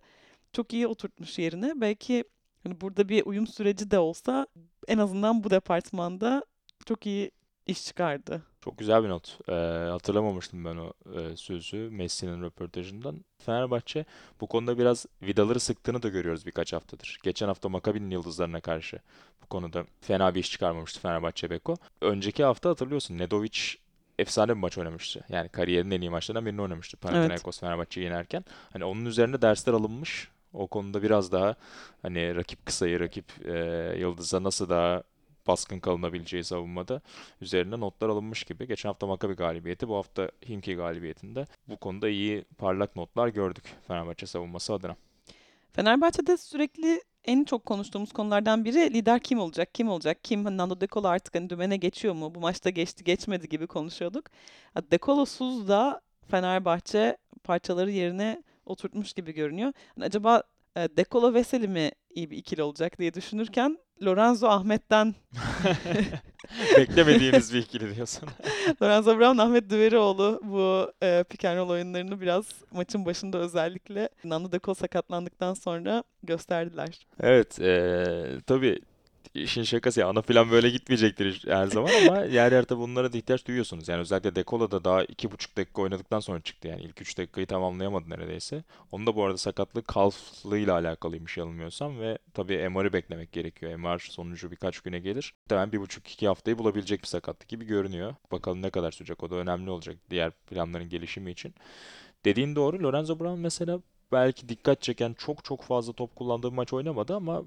çok 0.52 0.72
iyi 0.72 0.86
oturtmuş 0.86 1.38
yerine. 1.38 1.72
Belki 1.80 2.24
hani 2.62 2.80
burada 2.80 3.08
bir 3.08 3.26
uyum 3.26 3.46
süreci 3.46 3.90
de 3.90 3.98
olsa 3.98 4.46
en 4.88 4.98
azından 4.98 5.44
bu 5.44 5.50
departmanda 5.50 6.44
çok 6.86 7.06
iyi 7.06 7.30
iş 7.66 7.84
çıkardı. 7.86 8.42
Çok 8.60 8.78
güzel 8.78 9.04
bir 9.04 9.08
not. 9.08 9.38
Ee, 9.48 9.52
hatırlamamıştım 9.90 10.64
ben 10.64 10.76
o 10.76 10.92
e, 11.14 11.36
sözü 11.36 11.76
Messi'nin 11.76 12.42
röportajından. 12.42 13.24
Fenerbahçe 13.38 14.04
bu 14.40 14.46
konuda 14.46 14.78
biraz 14.78 15.06
vidaları 15.22 15.60
sıktığını 15.60 16.02
da 16.02 16.08
görüyoruz 16.08 16.46
birkaç 16.46 16.72
haftadır. 16.72 17.18
Geçen 17.22 17.46
hafta 17.46 17.68
Makabi'nin 17.68 18.10
yıldızlarına 18.10 18.60
karşı 18.60 18.98
bu 19.42 19.46
konuda 19.46 19.84
fena 20.00 20.34
bir 20.34 20.40
iş 20.40 20.50
çıkarmamıştı 20.50 21.00
Fenerbahçe 21.00 21.50
Beko. 21.50 21.76
Önceki 22.00 22.44
hafta 22.44 22.70
hatırlıyorsun 22.70 23.18
Nedovic 23.18 23.58
efsane 24.18 24.48
bir 24.48 24.60
maç 24.60 24.78
oynamıştı. 24.78 25.24
Yani 25.28 25.48
kariyerinin 25.48 25.90
en 25.90 26.00
iyi 26.00 26.10
maçlarından 26.10 26.46
birini 26.46 26.62
oynamıştı 26.62 26.96
Panathinaikos 26.96 27.60
Fenerbahçe'yi 27.60 28.04
yenerken. 28.04 28.44
Hani 28.72 28.84
onun 28.84 29.04
üzerine 29.04 29.42
dersler 29.42 29.72
alınmış. 29.72 30.28
O 30.52 30.66
konuda 30.66 31.02
biraz 31.02 31.32
daha 31.32 31.54
hani 32.02 32.36
rakip 32.36 32.66
kısayı, 32.66 33.00
rakip 33.00 33.46
e, 33.46 33.54
yıldıza 33.98 34.42
nasıl 34.42 34.68
daha 34.68 35.02
baskın 35.46 35.80
kalınabileceği 35.80 36.44
savunmada 36.44 37.00
üzerine 37.40 37.80
notlar 37.80 38.08
alınmış 38.08 38.44
gibi. 38.44 38.66
Geçen 38.66 38.88
hafta 38.88 39.06
Maccabi 39.06 39.34
galibiyeti, 39.34 39.88
bu 39.88 39.96
hafta 39.96 40.30
Himki 40.48 40.74
galibiyetinde 40.74 41.46
bu 41.68 41.76
konuda 41.76 42.08
iyi 42.08 42.44
parlak 42.58 42.96
notlar 42.96 43.28
gördük 43.28 43.64
Fenerbahçe 43.88 44.26
savunması 44.26 44.74
adına. 44.74 44.96
Fenerbahçe'de 45.72 46.36
sürekli 46.36 47.02
en 47.24 47.44
çok 47.44 47.66
konuştuğumuz 47.66 48.12
konulardan 48.12 48.64
biri 48.64 48.94
lider 48.94 49.20
kim 49.20 49.38
olacak, 49.38 49.74
kim 49.74 49.88
olacak, 49.88 50.24
kim 50.24 50.44
Nando 50.44 50.80
De 50.80 50.86
Colo 50.86 51.08
artık 51.08 51.34
hani 51.34 51.50
dümene 51.50 51.76
geçiyor 51.76 52.14
mu, 52.14 52.34
bu 52.34 52.40
maçta 52.40 52.70
geçti 52.70 53.04
geçmedi 53.04 53.48
gibi 53.48 53.66
konuşuyorduk. 53.66 54.24
De 54.76 54.98
da 55.68 56.00
Fenerbahçe 56.30 57.16
parçaları 57.44 57.90
yerine 57.90 58.42
oturtmuş 58.66 59.12
gibi 59.12 59.32
görünüyor. 59.32 59.72
Hani 59.94 60.04
acaba 60.04 60.42
e, 60.76 60.80
De 60.96 61.04
Colo 61.10 61.34
Veseli 61.34 61.68
mi 61.68 61.90
iyi 62.10 62.30
bir 62.30 62.36
ikili 62.36 62.62
olacak 62.62 62.98
diye 62.98 63.14
düşünürken 63.14 63.78
Lorenzo 64.02 64.46
Ahmet'ten 64.48 65.14
Beklemediğiniz 66.76 67.54
bir 67.54 67.58
ikili 67.58 67.94
diyorsun. 67.96 68.28
Lorenzo 68.82 69.18
Brown, 69.18 69.38
Ahmet 69.38 69.70
Düverioğlu 69.70 70.40
bu 70.44 70.92
e, 71.02 71.24
pick 71.30 71.44
and 71.44 71.56
roll 71.58 71.68
oyunlarını 71.70 72.20
biraz 72.20 72.44
maçın 72.70 73.06
başında 73.06 73.38
özellikle 73.38 74.08
Nando 74.24 74.52
De 74.52 74.60
Colo 74.64 74.74
sakatlandıktan 74.74 75.54
sonra 75.54 76.04
gösterdiler. 76.22 77.06
Evet, 77.20 77.58
eee 77.58 78.40
tabii 78.46 78.78
işin 79.34 79.62
şakası 79.62 80.00
ya 80.00 80.08
ana 80.08 80.22
plan 80.22 80.50
böyle 80.50 80.70
gitmeyecektir 80.70 81.44
her 81.48 81.66
zaman 81.66 81.90
ama 82.06 82.18
yer 82.24 82.52
yer 82.52 82.64
tabii 82.64 82.80
bunlara 82.80 83.12
da 83.12 83.16
ihtiyaç 83.16 83.46
duyuyorsunuz. 83.46 83.88
Yani 83.88 84.00
özellikle 84.00 84.34
Dekola 84.36 84.70
da 84.70 84.84
daha 84.84 85.04
iki 85.04 85.30
buçuk 85.30 85.56
dakika 85.56 85.82
oynadıktan 85.82 86.20
sonra 86.20 86.40
çıktı 86.40 86.68
yani 86.68 86.82
ilk 86.82 87.00
üç 87.00 87.18
dakikayı 87.18 87.46
tamamlayamadı 87.46 88.10
neredeyse. 88.10 88.64
Onun 88.92 89.06
da 89.06 89.16
bu 89.16 89.24
arada 89.24 89.38
sakatlığı 89.38 89.82
kalflığıyla 89.82 90.74
alakalıymış 90.74 91.36
yanılmıyorsam 91.36 92.00
ve 92.00 92.18
tabii 92.34 92.68
MR'ı 92.68 92.92
beklemek 92.92 93.32
gerekiyor. 93.32 93.76
MR 93.76 93.98
sonucu 93.98 94.50
birkaç 94.50 94.80
güne 94.80 94.98
gelir. 94.98 95.34
Hemen 95.48 95.72
bir 95.72 95.80
buçuk 95.80 96.10
iki 96.10 96.26
haftayı 96.26 96.58
bulabilecek 96.58 97.02
bir 97.02 97.06
sakatlık 97.06 97.48
gibi 97.48 97.64
görünüyor. 97.64 98.14
Bakalım 98.32 98.62
ne 98.62 98.70
kadar 98.70 98.90
sürecek 98.92 99.22
o 99.22 99.30
da 99.30 99.34
önemli 99.34 99.70
olacak 99.70 99.96
diğer 100.10 100.30
planların 100.30 100.88
gelişimi 100.88 101.30
için. 101.30 101.54
Dediğin 102.24 102.56
doğru. 102.56 102.82
Lorenzo 102.82 103.20
Brown 103.20 103.40
mesela 103.40 103.80
belki 104.12 104.48
dikkat 104.48 104.82
çeken 104.82 105.14
çok 105.18 105.44
çok 105.44 105.62
fazla 105.62 105.92
top 105.92 106.16
kullandığı 106.16 106.50
maç 106.52 106.72
oynamadı 106.72 107.14
ama 107.14 107.44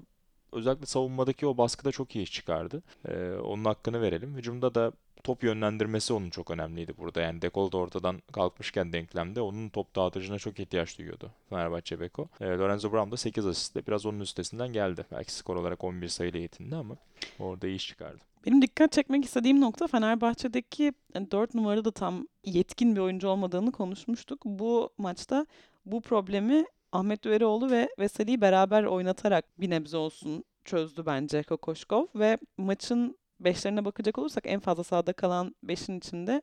özellikle 0.52 0.86
savunmadaki 0.86 1.46
o 1.46 1.56
baskıda 1.56 1.92
çok 1.92 2.16
iyi 2.16 2.22
iş 2.22 2.32
çıkardı. 2.32 2.82
Ee, 3.08 3.32
onun 3.32 3.64
hakkını 3.64 4.02
verelim. 4.02 4.36
Hücumda 4.36 4.74
da 4.74 4.92
top 5.24 5.42
yönlendirmesi 5.42 6.12
onun 6.12 6.30
çok 6.30 6.50
önemliydi 6.50 6.94
burada. 6.98 7.20
Yani 7.20 7.42
Dekol 7.42 7.72
da 7.72 7.76
ortadan 7.76 8.22
kalkmışken 8.32 8.92
denklemde 8.92 9.40
onun 9.40 9.68
top 9.68 9.96
dağıtıcına 9.96 10.38
çok 10.38 10.60
ihtiyaç 10.60 10.98
duyuyordu 10.98 11.30
Fenerbahçe 11.50 12.00
Beko. 12.00 12.28
Ee, 12.40 12.46
Lorenzo 12.46 12.92
Brown 12.92 13.10
da 13.10 13.16
8 13.16 13.46
asistle 13.46 13.86
biraz 13.86 14.06
onun 14.06 14.20
üstesinden 14.20 14.72
geldi. 14.72 15.06
Belki 15.12 15.32
skor 15.32 15.56
olarak 15.56 15.84
11 15.84 16.08
sayıyla 16.08 16.40
yetindi 16.40 16.76
ama 16.76 16.96
orada 17.38 17.66
iyi 17.66 17.76
iş 17.76 17.88
çıkardı. 17.88 18.18
Benim 18.46 18.62
dikkat 18.62 18.92
çekmek 18.92 19.24
istediğim 19.24 19.60
nokta 19.60 19.86
Fenerbahçe'deki 19.86 20.92
yani 21.14 21.30
4 21.30 21.54
numarada 21.54 21.90
tam 21.90 22.26
yetkin 22.44 22.96
bir 22.96 23.00
oyuncu 23.00 23.28
olmadığını 23.28 23.72
konuşmuştuk. 23.72 24.40
Bu 24.44 24.90
maçta 24.98 25.46
bu 25.86 26.00
problemi 26.00 26.64
Ahmet 26.92 27.24
Düverioğlu 27.24 27.70
ve 27.70 27.88
Veseli'yi 27.98 28.40
beraber 28.40 28.84
oynatarak 28.84 29.60
bir 29.60 29.70
nebze 29.70 29.96
olsun 29.96 30.44
çözdü 30.64 31.06
bence 31.06 31.42
Kokoşkov 31.42 32.06
ve 32.14 32.38
maçın 32.58 33.18
beşlerine 33.40 33.84
bakacak 33.84 34.18
olursak 34.18 34.44
en 34.46 34.60
fazla 34.60 34.84
sahada 34.84 35.12
kalan 35.12 35.54
beşin 35.62 35.98
içinde 35.98 36.42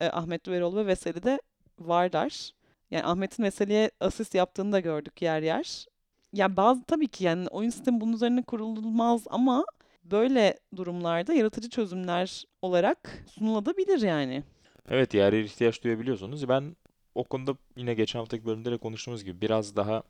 e, 0.00 0.06
Ahmet 0.06 0.46
Düverioğlu 0.46 0.76
ve 0.76 0.86
Veseli 0.86 1.22
de 1.22 1.40
varlar. 1.78 2.50
Yani 2.90 3.04
Ahmet'in 3.04 3.42
Veseli'ye 3.42 3.90
asist 4.00 4.34
yaptığını 4.34 4.72
da 4.72 4.80
gördük 4.80 5.22
yer 5.22 5.42
yer. 5.42 5.86
Ya 6.32 6.56
bazı 6.56 6.84
tabii 6.84 7.08
ki 7.08 7.24
yani 7.24 7.48
oyun 7.48 7.70
sistemi 7.70 8.00
bunun 8.00 8.12
üzerine 8.12 8.42
kurulmaz 8.42 9.24
ama 9.30 9.64
böyle 10.04 10.58
durumlarda 10.76 11.32
yaratıcı 11.34 11.70
çözümler 11.70 12.44
olarak 12.62 13.24
sunulabilir 13.26 14.02
yani. 14.02 14.42
Evet 14.88 15.14
yer 15.14 15.32
yer 15.32 15.44
ihtiyaç 15.44 15.84
duyabiliyorsunuz. 15.84 16.48
Ben 16.48 16.76
o 17.18 17.24
konuda 17.24 17.56
yine 17.76 17.94
geçen 17.94 18.18
haftaki 18.18 18.46
bölümde 18.46 18.70
de 18.70 18.76
konuştuğumuz 18.76 19.24
gibi 19.24 19.40
biraz 19.40 19.76
daha 19.76 20.02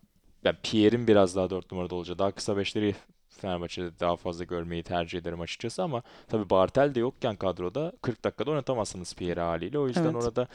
ben 0.45 0.57
Pierre'in 0.63 1.07
biraz 1.07 1.37
daha 1.37 1.51
4 1.51 1.73
numarada 1.73 1.95
olacağı 1.95 2.19
daha 2.19 2.31
kısa 2.33 2.57
beşleri 2.57 2.95
Fenerbahçe'de 3.29 4.01
daha 4.01 4.17
fazla 4.17 4.45
görmeyi 4.45 4.83
tercih 4.83 5.19
ederim 5.19 5.41
açıkçası 5.41 5.83
ama 5.83 6.03
tabii 6.29 6.51
Bartel 6.51 6.95
de 6.95 7.01
yokken 7.01 7.37
kadroda 7.37 7.93
40 8.03 8.25
dakikada 8.25 8.51
oynatamazsınız 8.51 9.15
Pierre 9.15 9.41
haliyle. 9.41 9.79
O 9.79 9.87
yüzden 9.87 10.05
Evet. 10.05 10.15
orada 10.15 10.49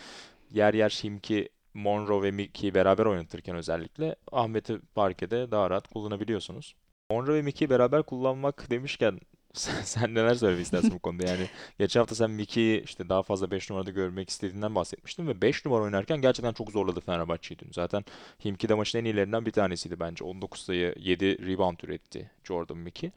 yer 0.51 0.73
yer 0.73 0.89
Şimki, 0.89 1.49
Monroe 1.73 2.21
ve 2.23 2.31
Mickey'i 2.31 2.73
beraber 2.73 3.05
oynatırken 3.05 3.55
özellikle 3.55 4.15
Ahmet'i 4.31 4.79
parkede 4.95 5.51
daha 5.51 5.69
rahat 5.69 5.87
kullanabiliyorsunuz. 5.87 6.75
Monroe 7.09 7.35
ve 7.35 7.41
Mickey'i 7.41 7.69
beraber 7.69 8.03
kullanmak 8.03 8.69
demişken 8.69 9.19
Sen, 9.53 9.81
sen 9.83 10.15
neler 10.15 10.35
söylemek 10.35 10.65
istersin 10.65 10.91
bu 10.91 10.99
konuda? 10.99 11.27
Yani 11.27 11.49
geçen 11.79 11.99
hafta 11.99 12.15
sen 12.15 12.31
Miki'yi 12.31 12.83
işte 12.83 13.09
daha 13.09 13.23
fazla 13.23 13.51
5 13.51 13.69
numarada 13.69 13.91
görmek 13.91 14.29
istediğinden 14.29 14.75
bahsetmiştin 14.75 15.27
ve 15.27 15.41
5 15.41 15.65
numara 15.65 15.83
oynarken 15.83 16.21
gerçekten 16.21 16.53
çok 16.53 16.71
zorladı 16.71 16.99
Fenerbahçe'yi 16.99 17.59
dün. 17.59 17.71
Zaten 17.71 18.05
Himki 18.45 18.69
de 18.69 18.73
maçın 18.73 18.99
en 18.99 19.05
iyilerinden 19.05 19.45
bir 19.45 19.51
tanesiydi 19.51 19.99
bence. 19.99 20.23
19 20.23 20.61
sayı 20.61 20.95
7 20.97 21.47
rebound 21.47 21.79
üretti 21.83 22.31
Jordan 22.43 22.77
Miki. 22.77 23.11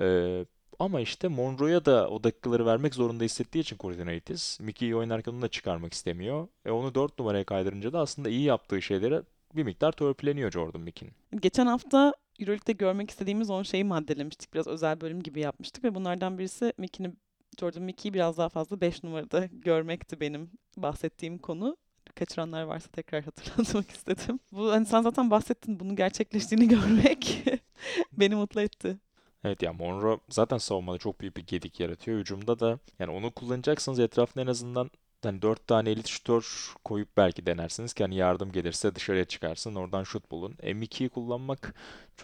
Ee, 0.00 0.44
ama 0.78 1.00
işte 1.00 1.28
Monroe'ya 1.28 1.84
da 1.84 2.08
o 2.10 2.24
dakikaları 2.24 2.66
vermek 2.66 2.94
zorunda 2.94 3.24
hissettiği 3.24 3.60
için 3.60 3.76
Koordinaitis, 3.76 4.60
Miki'yi 4.60 4.96
oynarken 4.96 5.32
onu 5.32 5.42
da 5.42 5.48
çıkarmak 5.48 5.92
istemiyor. 5.92 6.48
E 6.64 6.70
onu 6.70 6.94
4 6.94 7.18
numaraya 7.18 7.44
kaydırınca 7.44 7.92
da 7.92 8.00
aslında 8.00 8.28
iyi 8.28 8.42
yaptığı 8.42 8.82
şeyleri 8.82 9.22
bir 9.54 9.62
miktar 9.62 9.92
törpüleniyor 9.92 10.50
Jordan 10.50 10.80
Miki'nin. 10.80 11.12
Geçen 11.40 11.66
hafta 11.66 12.14
Euroleague'de 12.40 12.72
görmek 12.72 13.10
istediğimiz 13.10 13.50
10 13.50 13.62
şeyi 13.62 13.84
maddelemiştik. 13.84 14.54
Biraz 14.54 14.66
özel 14.66 15.00
bölüm 15.00 15.22
gibi 15.22 15.40
yapmıştık 15.40 15.84
ve 15.84 15.94
bunlardan 15.94 16.38
birisi 16.38 16.72
Mickey'ni, 16.78 17.12
Jordan 17.60 17.82
Mickey'i 17.82 18.14
biraz 18.14 18.38
daha 18.38 18.48
fazla 18.48 18.80
5 18.80 19.04
numarada 19.04 19.46
görmekti 19.52 20.20
benim 20.20 20.50
bahsettiğim 20.76 21.38
konu. 21.38 21.76
Kaçıranlar 22.14 22.62
varsa 22.62 22.88
tekrar 22.88 23.24
hatırlatmak 23.24 23.90
istedim. 23.96 24.40
Bu 24.52 24.72
hani 24.72 24.86
sen 24.86 25.02
zaten 25.02 25.30
bahsettin 25.30 25.80
bunun 25.80 25.96
gerçekleştiğini 25.96 26.68
görmek 26.74 27.44
beni 28.12 28.34
mutlu 28.34 28.60
etti. 28.60 28.98
Evet 29.44 29.62
ya 29.62 29.72
Monroe 29.72 30.18
zaten 30.28 30.58
savunmada 30.58 30.98
çok 30.98 31.20
büyük 31.20 31.36
bir 31.36 31.46
gedik 31.46 31.80
yaratıyor. 31.80 32.18
Hücumda 32.18 32.58
da 32.58 32.78
yani 32.98 33.10
onu 33.10 33.30
kullanacaksınız 33.30 33.98
etrafına 33.98 34.42
en 34.42 34.46
azından 34.46 34.90
hani 35.22 35.42
4 35.42 35.66
tane 35.66 35.90
elit 35.90 36.06
şutör 36.06 36.72
koyup 36.84 37.08
belki 37.16 37.46
denersiniz 37.46 37.94
ki 37.94 38.04
hani 38.04 38.16
yardım 38.16 38.52
gelirse 38.52 38.94
dışarıya 38.94 39.24
çıkarsın 39.24 39.74
oradan 39.74 40.04
şut 40.04 40.30
bulun. 40.30 40.52
M2'yi 40.62 41.08
kullanmak 41.08 41.74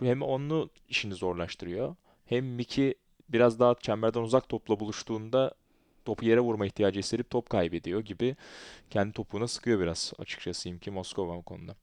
hem 0.01 0.23
onu 0.23 0.71
işini 0.89 1.15
zorlaştırıyor 1.15 1.97
hem 2.27 2.47
Miki 2.47 2.95
biraz 3.29 3.61
daha 3.61 3.75
çemberden 3.75 4.21
uzak 4.21 4.49
topla 4.49 4.81
buluştuğunda 4.81 5.55
topu 6.05 6.25
yere 6.25 6.41
vurma 6.41 6.67
ihtiyacı 6.67 6.99
hissedip 6.99 7.31
top 7.31 7.51
kaybediyor 7.51 8.01
gibi 8.01 8.37
kendi 8.91 9.13
topuğuna 9.13 9.49
sıkıyor 9.49 9.81
biraz 9.81 10.13
açıkçası 10.19 10.69
Imki 10.69 10.91
Moskova 10.91 11.37
bu 11.37 11.43
konuda. 11.43 11.77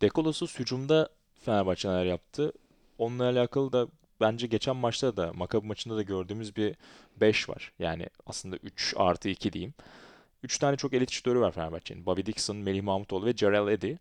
Dekolosuz 0.00 0.58
hücumda 0.58 1.08
Fenerbahçe 1.44 1.88
neler 1.88 2.04
yaptı? 2.04 2.52
Onunla 2.98 3.24
alakalı 3.24 3.72
da 3.72 3.88
bence 4.20 4.46
geçen 4.46 4.76
maçta 4.76 5.16
da 5.16 5.32
Maccabi 5.32 5.66
maçında 5.66 5.96
da 5.96 6.02
gördüğümüz 6.02 6.56
bir 6.56 6.76
5 7.16 7.48
var. 7.48 7.72
Yani 7.78 8.06
aslında 8.26 8.56
3 8.56 8.94
artı 8.96 9.28
2 9.28 9.52
diyeyim. 9.52 9.74
3 10.42 10.58
tane 10.58 10.76
çok 10.76 10.94
elit 10.94 11.10
şutörü 11.10 11.40
var 11.40 11.52
Fenerbahçe'nin. 11.52 12.06
Bobby 12.06 12.20
Dixon, 12.26 12.56
Melih 12.56 12.82
Mahmutoğlu 12.82 13.26
ve 13.26 13.32
Jarrell 13.32 13.68
Eddy. 13.68 13.94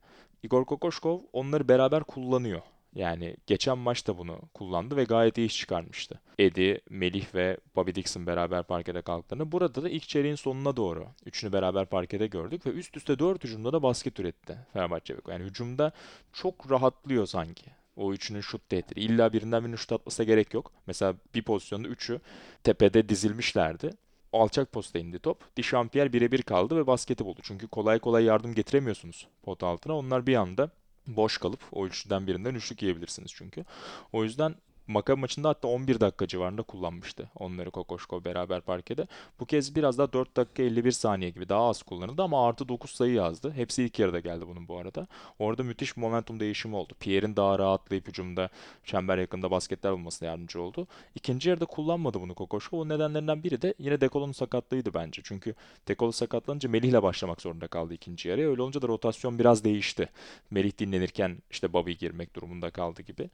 Igor 0.44 0.66
Kokoşkov 0.66 1.20
onları 1.34 1.68
beraber 1.68 2.04
kullanıyor. 2.04 2.62
Yani 2.96 3.38
geçen 3.48 3.78
maçta 3.78 4.18
bunu 4.18 4.40
kullandı 4.54 4.96
ve 4.96 5.04
gayet 5.04 5.38
iyi 5.38 5.48
iş 5.48 5.58
çıkarmıştı. 5.58 6.20
Eddy, 6.40 6.76
Melih 6.90 7.36
ve 7.36 7.58
Bobby 7.76 7.92
Dixon 7.92 8.28
beraber 8.28 8.64
parkede 8.64 9.02
kalktıklarında. 9.02 9.52
Burada 9.52 9.84
da 9.84 9.90
ilk 9.90 10.08
çeyreğin 10.08 10.36
sonuna 10.36 10.78
doğru 10.78 11.08
üçünü 11.26 11.54
beraber 11.54 11.86
parkede 11.86 12.28
gördük 12.28 12.66
ve 12.66 12.70
üst 12.70 12.98
üste 12.98 13.20
4 13.20 13.44
hücumda 13.44 13.74
da 13.74 13.84
basket 13.84 14.20
üretti 14.20 14.58
Fenerbahçe. 14.74 15.16
Yani 15.30 15.44
hücumda 15.44 15.92
çok 16.34 16.72
rahatlıyor 16.72 17.26
sanki. 17.26 17.66
O 17.96 18.14
üçünün 18.14 18.42
şut 18.42 18.70
tehdidi. 18.70 19.00
İlla 19.00 19.34
birinden 19.34 19.64
birinin 19.64 19.76
şut 19.76 19.92
atmasına 19.92 20.26
gerek 20.26 20.54
yok. 20.54 20.72
Mesela 20.88 21.16
bir 21.36 21.44
pozisyonda 21.44 21.88
üçü 21.88 22.20
tepede 22.64 23.10
dizilmişlerdi. 23.10 23.90
Alçak 24.36 24.72
posta 24.72 25.00
indi 25.00 25.20
top. 25.20 25.58
Dişampier 25.58 26.14
birebir 26.14 26.42
kaldı 26.42 26.76
ve 26.76 26.88
basketi 26.88 27.26
buldu. 27.26 27.40
Çünkü 27.44 27.68
kolay 27.68 28.00
kolay 28.00 28.24
yardım 28.24 28.54
getiremiyorsunuz 28.54 29.28
pot 29.44 29.64
altına. 29.64 29.98
Onlar 29.98 30.28
bir 30.28 30.36
anda 30.36 30.70
boş 31.08 31.38
kalıp 31.38 31.60
o 31.72 31.88
üçlüden 31.88 32.28
birinden 32.28 32.56
üçlük 32.56 32.82
yiyebilirsiniz 32.82 33.32
çünkü. 33.36 33.66
O 34.14 34.24
yüzden 34.24 34.56
Maccabi 34.88 35.22
maçında 35.22 35.50
hatta 35.50 35.68
11 35.68 36.00
dakika 36.00 36.28
civarında 36.28 36.64
kullanmıştı 36.64 37.30
onları 37.36 37.72
Kokoşko 37.72 38.26
beraber 38.26 38.62
parkede. 38.62 39.08
Bu 39.40 39.46
kez 39.46 39.76
biraz 39.76 39.98
daha 39.98 40.14
4 40.14 40.38
dakika 40.38 40.64
51 40.64 40.92
saniye 40.92 41.30
gibi 41.30 41.50
daha 41.50 41.70
az 41.70 41.84
kullanıldı 41.84 42.24
ama 42.24 42.48
artı 42.48 42.70
9 42.70 42.92
sayı 42.92 43.14
yazdı. 43.14 43.52
Hepsi 43.52 43.84
ilk 43.84 44.00
yarıda 44.00 44.20
geldi 44.20 44.46
bunun 44.48 44.68
bu 44.68 44.78
arada. 44.78 45.08
Orada 45.40 45.64
müthiş 45.64 45.98
momentum 45.98 46.40
değişimi 46.40 46.76
oldu. 46.76 46.94
Pierre'in 47.00 47.36
daha 47.36 47.60
rahatlayıp 47.60 48.08
hücumda 48.08 48.50
çember 48.84 49.18
yakında 49.18 49.52
basketler 49.52 49.94
bulmasına 49.94 50.30
yardımcı 50.30 50.62
oldu. 50.62 50.88
İkinci 51.16 51.50
yarıda 51.50 51.66
kullanmadı 51.66 52.22
bunu 52.22 52.36
Kokoşko. 52.36 52.80
O 52.80 52.90
nedenlerinden 52.90 53.44
biri 53.44 53.62
de 53.62 53.74
yine 53.80 54.02
Dekolo'nun 54.02 54.32
sakatlığıydı 54.32 54.94
bence. 54.94 55.22
Çünkü 55.26 55.56
Dekolo 55.88 56.12
sakatlanınca 56.12 56.70
Melih'le 56.70 57.04
başlamak 57.04 57.42
zorunda 57.42 57.68
kaldı 57.68 57.94
ikinci 57.94 58.30
yarıya. 58.30 58.50
Öyle 58.50 58.62
olunca 58.62 58.82
da 58.82 58.88
rotasyon 58.88 59.40
biraz 59.40 59.64
değişti. 59.64 60.10
Melih 60.52 60.78
dinlenirken 60.80 61.38
işte 61.52 61.74
Bobby 61.74 61.92
girmek 61.92 62.36
durumunda 62.36 62.70
kaldı 62.70 63.02
gibi. 63.02 63.30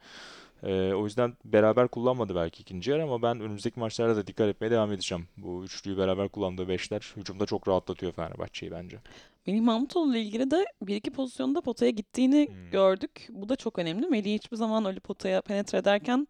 Ee, 0.63 0.93
o 0.93 1.03
yüzden 1.03 1.33
beraber 1.45 1.87
kullanmadı 1.87 2.35
belki 2.35 2.61
ikinci 2.61 2.91
yarı 2.91 3.03
ama 3.03 3.21
ben 3.21 3.39
önümüzdeki 3.39 3.79
maçlarda 3.79 4.15
da 4.15 4.27
dikkat 4.27 4.47
etmeye 4.47 4.71
devam 4.71 4.91
edeceğim. 4.91 5.27
Bu 5.37 5.63
üçlüyü 5.63 5.97
beraber 5.97 6.29
kullandığı 6.29 6.67
beşler 6.67 7.13
hücumda 7.17 7.45
çok 7.45 7.67
rahatlatıyor 7.67 8.11
Fenerbahçe'yi 8.11 8.71
bence. 8.71 8.99
Melih 9.47 9.61
Mahmutoğlu 9.61 10.11
ile 10.11 10.21
ilgili 10.21 10.51
de 10.51 10.65
bir 10.81 10.95
iki 10.95 11.11
pozisyonda 11.11 11.61
potaya 11.61 11.91
gittiğini 11.91 12.47
Hmm. 12.47 12.71
gördük. 12.71 13.27
Bu 13.29 13.49
da 13.49 13.55
çok 13.55 13.79
önemli. 13.79 14.07
Melih'i 14.07 14.33
hiçbir 14.35 14.57
zaman 14.57 14.85
öyle 14.85 14.99
potaya 14.99 15.41
penetre 15.41 15.77
ederken 15.77 16.27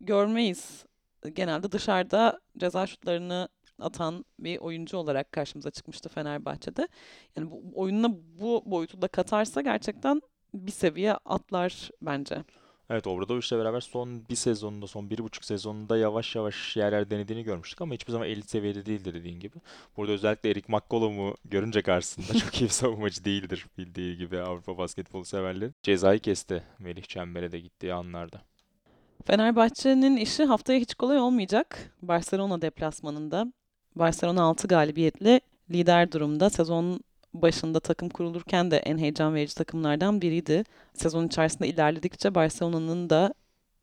görmeyiz. 0.00 0.84
Genelde 1.32 1.72
dışarıda 1.72 2.40
ceza 2.58 2.86
şutlarını 2.86 3.48
atan 3.78 4.24
bir 4.38 4.58
oyuncu 4.58 4.96
olarak 4.96 5.32
karşımıza 5.32 5.70
çıkmıştı 5.70 6.08
Fenerbahçe'de. 6.08 6.88
Yani 7.36 7.50
bu 7.50 7.62
oyununa 7.74 8.14
bu 8.40 8.62
boyutu 8.66 9.02
da 9.02 9.08
katarsa 9.08 9.60
gerçekten 9.60 10.22
bir 10.54 10.72
seviye 10.72 11.12
atlar 11.14 11.90
bence. 12.02 12.44
Evet 12.90 13.06
Obradovic'le 13.06 13.52
beraber 13.52 13.80
son 13.80 14.28
bir 14.28 14.34
sezonunda, 14.34 14.86
son 14.86 15.10
bir 15.10 15.18
buçuk 15.18 15.44
sezonunda 15.44 15.96
yavaş 15.96 16.36
yavaş 16.36 16.76
yerler 16.76 17.10
denediğini 17.10 17.44
görmüştük 17.44 17.80
ama 17.80 17.94
hiçbir 17.94 18.12
zaman 18.12 18.28
elit 18.28 18.50
seviyede 18.50 18.86
değildi 18.86 19.14
dediğin 19.14 19.40
gibi. 19.40 19.56
Burada 19.96 20.12
özellikle 20.12 20.50
Eric 20.50 20.66
McCollum'u 20.68 21.34
görünce 21.44 21.82
karşısında 21.82 22.38
çok 22.38 22.60
iyi 22.60 22.64
bir 22.64 22.68
savunmacı 22.68 23.24
değildir 23.24 23.66
bildiği 23.78 24.16
gibi 24.16 24.40
Avrupa 24.40 24.78
basketbolu 24.78 25.24
severleri. 25.24 25.72
Cezayı 25.82 26.20
kesti 26.20 26.62
Melih 26.78 27.02
Çember'e 27.02 27.52
de 27.52 27.60
gittiği 27.60 27.94
anlarda. 27.94 28.42
Fenerbahçe'nin 29.24 30.16
işi 30.16 30.44
haftaya 30.44 30.78
hiç 30.78 30.94
kolay 30.94 31.18
olmayacak. 31.18 31.92
Barcelona 32.02 32.62
deplasmanında. 32.62 33.52
Barcelona 33.96 34.42
6 34.42 34.68
galibiyetle 34.68 35.40
lider 35.70 36.12
durumda. 36.12 36.50
Sezon 36.50 37.00
başında 37.34 37.80
takım 37.80 38.08
kurulurken 38.08 38.70
de 38.70 38.76
en 38.76 38.98
heyecan 38.98 39.34
verici 39.34 39.54
takımlardan 39.54 40.22
biriydi. 40.22 40.64
Sezon 40.94 41.26
içerisinde 41.26 41.68
ilerledikçe 41.68 42.34
Barcelona'nın 42.34 43.10
da 43.10 43.34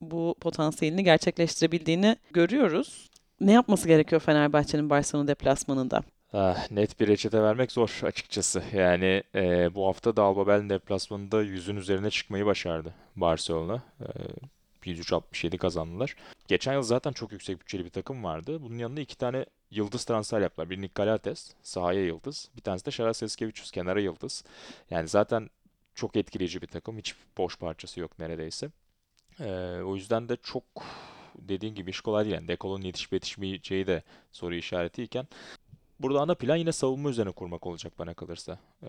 bu 0.01 0.35
potansiyelini 0.41 1.03
gerçekleştirebildiğini 1.03 2.17
görüyoruz. 2.31 3.09
Ne 3.41 3.51
yapması 3.51 3.88
gerekiyor 3.88 4.21
Fenerbahçe'nin 4.21 4.89
Barcelona 4.89 5.27
deplasmanında? 5.27 6.03
Ah, 6.33 6.71
net 6.71 6.99
bir 6.99 7.07
reçete 7.07 7.41
vermek 7.41 7.71
zor 7.71 7.99
açıkçası. 8.03 8.63
Yani 8.73 9.23
e, 9.35 9.75
bu 9.75 9.88
hafta 9.88 10.15
da 10.15 10.23
Alba 10.23 10.47
Berlin 10.47 10.69
deplasmanında 10.69 11.41
yüzün 11.41 11.75
üzerine 11.75 12.09
çıkmayı 12.09 12.45
başardı 12.45 12.93
Barcelona. 13.15 13.83
E, 14.01 14.07
103-67 14.85 15.57
kazandılar. 15.57 16.15
Geçen 16.47 16.73
yıl 16.73 16.81
zaten 16.81 17.12
çok 17.12 17.31
yüksek 17.31 17.59
bütçeli 17.59 17.85
bir 17.85 17.89
takım 17.89 18.23
vardı. 18.23 18.62
Bunun 18.62 18.77
yanında 18.77 19.01
iki 19.01 19.17
tane 19.17 19.45
yıldız 19.71 20.05
transfer 20.05 20.41
yaptılar. 20.41 20.69
Bir 20.69 20.82
Nick 20.82 20.91
Galates, 20.95 21.51
sahaya 21.63 22.05
yıldız. 22.05 22.49
Bir 22.55 22.62
tanesi 22.62 22.86
de 22.86 22.91
Şaras 22.91 23.23
Eskevicius, 23.23 23.71
kenara 23.71 23.99
yıldız. 23.99 24.43
Yani 24.89 25.08
zaten 25.08 25.49
çok 25.95 26.15
etkileyici 26.15 26.62
bir 26.62 26.67
takım. 26.67 26.97
Hiç 26.97 27.15
boş 27.38 27.58
parçası 27.58 27.99
yok 27.99 28.19
neredeyse. 28.19 28.69
E, 29.39 29.82
o 29.86 29.95
yüzden 29.95 30.29
de 30.29 30.38
çok 30.43 30.63
dediğin 31.36 31.75
gibi 31.75 31.89
iş 31.89 32.01
kolay 32.01 32.25
değil. 32.25 32.36
Yani 32.36 32.47
Dekolo'nun 32.47 32.86
yetişip 32.86 33.13
yetişmeyeceği 33.13 33.88
de 33.88 34.03
soru 34.32 34.55
işaretiyken 34.55 35.27
Burada 35.99 36.21
ana 36.21 36.36
plan 36.36 36.55
yine 36.55 36.71
savunma 36.71 37.10
üzerine 37.10 37.32
kurmak 37.32 37.67
olacak 37.67 37.93
bana 37.99 38.13
kalırsa. 38.13 38.60
Ee, 38.84 38.88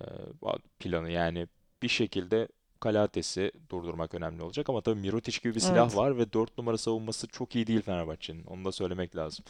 planı 0.78 1.10
yani 1.10 1.46
bir 1.82 1.88
şekilde 1.88 2.48
Kalates'i 2.80 3.52
durdurmak 3.70 4.14
önemli 4.14 4.42
olacak 4.42 4.68
ama 4.68 4.80
tabii 4.80 5.00
Mirotic 5.00 5.38
gibi 5.42 5.54
bir 5.54 5.60
silah 5.60 5.82
Evet. 5.84 5.96
var 5.96 6.18
ve 6.18 6.32
4 6.32 6.58
numara 6.58 6.78
savunması 6.78 7.26
çok 7.26 7.56
iyi 7.56 7.66
değil 7.66 7.82
Fenerbahçe'nin. 7.82 8.44
Onu 8.44 8.64
da 8.64 8.72
söylemek 8.72 9.16
lazım. 9.16 9.44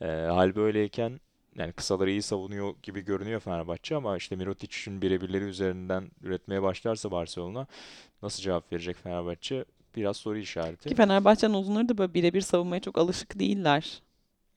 Ee, 0.00 0.06
hal 0.06 0.54
böyleyken 0.54 1.20
yani 1.56 1.72
kısaları 1.72 2.10
iyi 2.10 2.22
savunuyor 2.22 2.74
gibi 2.82 3.00
görünüyor 3.00 3.40
Fenerbahçe 3.40 3.96
ama 3.96 4.16
işte 4.16 4.36
Mirotic'in 4.36 5.02
birebirleri 5.02 5.44
üzerinden 5.44 6.10
üretmeye 6.22 6.62
başlarsa 6.62 7.10
Barcelona 7.10 7.66
nasıl 8.22 8.42
cevap 8.42 8.72
verecek 8.72 8.96
Fenerbahçe? 8.96 9.64
Biraz 9.96 10.16
soru 10.16 10.36
Ki 10.36 10.42
işareti. 10.42 10.94
Fenerbahçe'nin 10.94 11.54
uzunları 11.54 11.88
da 11.88 11.98
böyle 11.98 12.14
birebir 12.14 12.40
savunmaya 12.40 12.80
çok 12.80 12.98
alışık 12.98 13.38
değiller. 13.38 14.02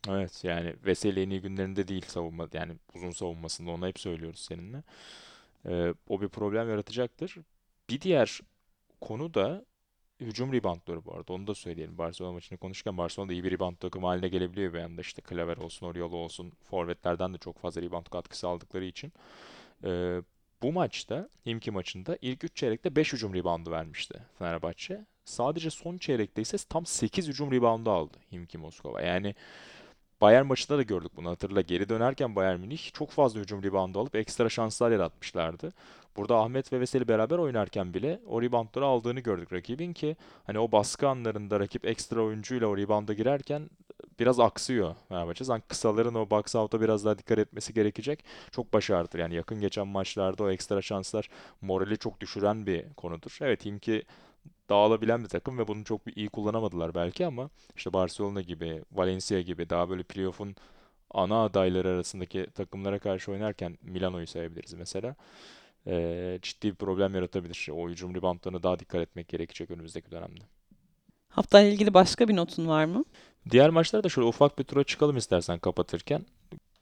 Evet 0.10 0.44
yani 0.44 0.76
Veseli 0.86 1.22
en 1.22 1.30
iyi 1.30 1.42
günlerinde 1.42 1.88
değil 1.88 2.06
savunma 2.08 2.48
yani 2.54 2.74
uzun 2.96 3.12
savunmasında 3.12 3.72
onu 3.72 3.88
hep 3.88 4.00
söylüyoruz 4.00 4.40
seninle. 4.40 4.84
Ee, 5.66 5.94
o 6.10 6.22
bir 6.22 6.28
problem 6.28 6.70
yaratacaktır. 6.70 7.38
Bir 7.90 8.02
diğer 8.02 8.40
konu 9.02 9.34
da 9.34 9.66
hücum 10.20 10.54
reboundları 10.54 11.06
bu 11.06 11.14
arada. 11.16 11.34
Onu 11.34 11.48
da 11.48 11.56
söyleyelim. 11.56 11.98
Barcelona 11.98 12.34
maçını 12.34 12.58
konuşurken 12.58 12.98
Barcelona 12.98 13.30
da 13.30 13.34
iyi 13.34 13.44
bir 13.44 13.52
rebound 13.52 13.78
takımı 13.78 14.08
haline 14.08 14.28
gelebiliyor 14.28 14.74
bir 14.74 14.80
anda. 14.80 15.02
İşte 15.02 15.22
Klaver 15.22 15.58
olsun, 15.58 15.88
Oriolo 15.88 16.16
olsun. 16.18 16.52
Forvetlerden 16.70 17.34
de 17.34 17.38
çok 17.38 17.60
fazla 17.60 17.82
rebound 17.82 18.06
katkısı 18.06 18.48
aldıkları 18.48 18.86
için. 18.86 19.14
Ee, 19.84 20.22
bu 20.62 20.74
maçta, 20.74 21.30
Himki 21.46 21.72
maçında 21.72 22.18
ilk 22.22 22.44
3 22.44 22.56
çeyrekte 22.56 22.96
5 22.96 23.14
hücum 23.14 23.34
reboundu 23.34 23.72
vermişti 23.72 24.20
Fenerbahçe. 24.40 25.06
sadece 25.26 25.70
son 25.70 25.98
çeyrekte 25.98 26.42
ise 26.42 26.58
tam 26.70 26.86
8 26.86 27.28
hücum 27.28 27.52
reboundu 27.52 27.92
aldı 27.92 28.18
Himki 28.32 28.58
Moskova. 28.58 29.02
Yani 29.02 29.36
Bayern 30.24 30.46
maçında 30.46 30.78
da 30.78 30.82
gördük 30.82 31.12
bunu 31.16 31.30
hatırla. 31.30 31.62
Geri 31.62 31.90
dönerken 31.90 32.36
Bayern 32.36 32.60
Münih 32.60 32.94
çok 32.94 33.12
fazla 33.12 33.40
hücum 33.40 33.64
reboundu 33.64 34.00
alıp 34.00 34.16
ekstra 34.16 34.50
şanslar 34.50 34.92
yaratmışlardı. 34.92 35.74
Burada 36.18 36.38
Ahmet 36.38 36.74
ve 36.74 36.80
Veseli 36.80 37.08
beraber 37.08 37.38
oynarken 37.38 37.94
bile 37.94 38.20
o 38.28 38.42
reboundları 38.42 38.86
aldığını 38.86 39.20
gördük 39.20 39.54
rakibin 39.54 39.94
ki 39.94 40.16
hani 40.46 40.60
o 40.60 40.72
baskı 40.72 41.08
anlarında 41.08 41.60
rakip 41.60 41.86
ekstra 41.86 42.22
oyuncuyla 42.22 42.68
o 42.68 42.78
rebounda 42.78 43.14
girerken 43.14 43.70
biraz 44.20 44.40
aksıyor 44.40 44.96
Fenerbahçe. 45.10 45.44
Sanki 45.44 45.68
kısaların 45.68 46.16
o 46.16 46.30
box 46.30 46.56
out'a 46.56 46.82
biraz 46.82 47.06
daha 47.06 47.18
dikkat 47.18 47.38
etmesi 47.38 47.74
gerekecek. 47.74 48.26
Çok 48.52 48.74
başardı. 48.74 49.18
Yani 49.18 49.36
yakın 49.36 49.62
geçen 49.62 49.88
maçlarda 49.88 50.44
o 50.44 50.50
ekstra 50.50 50.82
şanslar 50.82 51.30
morali 51.62 51.98
çok 51.98 52.20
düşüren 52.20 52.66
bir 52.66 52.94
konudur. 52.94 53.38
Evet 53.42 53.66
Himki 53.66 54.04
dağılabilen 54.70 55.24
bir 55.24 55.30
takım 55.30 55.58
ve 55.58 55.68
bunu 55.68 55.84
çok 55.84 56.02
iyi 56.18 56.30
kullanamadılar 56.30 56.96
belki 56.96 57.26
ama 57.26 57.50
işte 57.76 57.94
Barcelona 57.94 58.42
gibi, 58.42 58.84
Valencia 58.92 59.42
gibi 59.42 59.70
daha 59.70 59.90
böyle 59.90 60.04
playoff'un 60.04 60.56
ana 61.12 61.44
adayları 61.44 61.90
arasındaki 61.90 62.48
takımlara 62.56 63.00
karşı 63.00 63.32
oynarken 63.32 63.78
Milano'yu 63.82 64.28
sayabiliriz 64.28 64.74
mesela. 64.74 65.16
Ee, 65.88 66.40
ciddi 66.42 66.72
bir 66.72 66.76
problem 66.76 67.16
yaratabilir. 67.16 67.70
O 67.72 67.90
hücum 67.90 68.16
reboundlarına 68.16 68.64
daha 68.64 68.80
dikkat 68.80 69.02
etmek 69.02 69.28
gerekecek 69.28 69.72
önümüzdeki 69.72 70.12
dönemde. 70.12 70.42
Haftayla 71.30 71.72
ilgili 71.72 71.94
başka 71.94 72.28
bir 72.28 72.36
notun 72.36 72.68
var 72.68 72.86
mı? 72.86 73.06
Diğer 73.50 73.70
maçlara 73.70 74.04
da 74.04 74.10
şöyle 74.10 74.28
ufak 74.28 74.60
bir 74.60 74.64
tura 74.64 74.84
çıkalım 74.84 75.18
istersen 75.18 75.60
kapatırken. 75.60 76.26